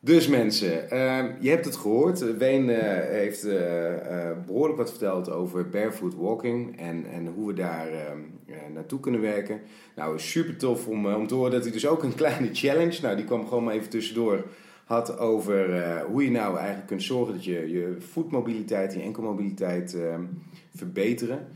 Dus 0.00 0.28
mensen, 0.28 0.90
ehm, 0.90 1.30
je 1.40 1.50
hebt 1.50 1.64
het 1.64 1.76
gehoord. 1.76 2.36
Ween 2.36 2.70
eh, 2.70 3.08
heeft 3.08 3.44
eh, 3.44 4.28
eh, 4.30 4.36
behoorlijk 4.46 4.78
wat 4.78 4.90
verteld 4.90 5.30
over 5.30 5.68
barefoot 5.68 6.14
walking 6.14 6.78
en, 6.78 7.04
en 7.12 7.26
hoe 7.26 7.46
we 7.46 7.52
daar 7.52 7.88
ehm, 7.88 8.18
eh, 8.46 8.54
naartoe 8.74 9.00
kunnen 9.00 9.20
werken. 9.20 9.60
Nou, 9.96 10.18
super 10.18 10.56
tof 10.56 10.86
om, 10.86 11.06
om 11.06 11.26
te 11.26 11.34
horen 11.34 11.50
dat 11.50 11.62
hij 11.62 11.72
dus 11.72 11.86
ook 11.86 12.02
een 12.02 12.14
kleine 12.24 12.48
challenge, 12.52 12.98
nou 13.02 13.16
die 13.16 13.24
kwam 13.24 13.48
gewoon 13.48 13.64
maar 13.64 13.74
even 13.74 13.90
tussendoor, 13.90 14.44
had 14.84 15.18
over 15.18 15.82
hoe 16.02 16.24
je 16.24 16.30
nou 16.30 16.56
eigenlijk 16.56 16.86
kunt 16.86 17.02
zorgen 17.02 17.34
dat 17.34 17.44
je 17.44 17.70
je 17.70 17.96
voetmobiliteit, 17.98 18.94
je 18.94 19.02
enkelmobiliteit 19.02 19.94
ehm, 19.94 20.22
verbeteren. 20.76 21.48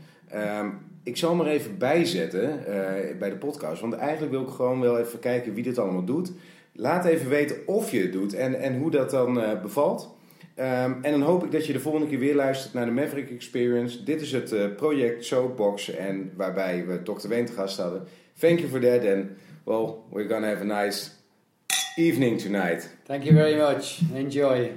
Ik 1.03 1.17
zal 1.17 1.39
er 1.39 1.47
even 1.47 1.77
bijzetten 1.77 2.65
eh, 2.65 3.17
bij 3.17 3.29
de 3.29 3.35
podcast, 3.35 3.81
want 3.81 3.93
eigenlijk 3.93 4.31
wil 4.31 4.41
ik 4.41 4.49
gewoon 4.49 4.79
wel 4.79 4.99
even 4.99 5.19
kijken 5.19 5.53
wie 5.53 5.63
dit 5.63 5.77
allemaal 5.77 6.05
doet. 6.05 6.31
Laat 6.73 7.05
even 7.05 7.29
weten 7.29 7.55
of 7.65 7.91
je 7.91 8.01
het 8.01 8.11
doet 8.11 8.33
en, 8.33 8.59
en 8.59 8.77
hoe 8.77 8.91
dat 8.91 9.09
dan 9.09 9.41
eh, 9.41 9.61
bevalt. 9.61 10.15
Ehm, 10.55 10.93
en 11.01 11.11
dan 11.11 11.21
hoop 11.21 11.43
ik 11.43 11.51
dat 11.51 11.65
je 11.65 11.73
de 11.73 11.79
volgende 11.79 12.07
keer 12.07 12.19
weer 12.19 12.35
luistert 12.35 12.73
naar 12.73 12.85
de 12.85 12.91
Maverick 12.91 13.29
Experience. 13.29 14.03
Dit 14.03 14.21
is 14.21 14.31
het 14.31 14.51
eh, 14.51 14.75
project 14.75 15.25
Soapbox 15.25 15.89
en 15.89 16.31
waarbij 16.35 16.85
we 16.85 17.01
Dr. 17.03 17.27
Ween 17.27 17.45
te 17.45 17.53
gast 17.53 17.77
hadden. 17.77 18.03
Thank 18.39 18.59
you 18.59 18.69
for 18.69 18.79
that 18.79 19.05
and 19.05 19.25
well, 19.63 19.95
we're 20.09 20.29
gonna 20.29 20.47
have 20.47 20.61
a 20.61 20.83
nice 20.83 21.09
evening 21.95 22.41
tonight. 22.41 22.89
Thank 23.03 23.23
you 23.23 23.35
very 23.35 23.55
much. 23.55 23.99
Enjoy. 24.13 24.71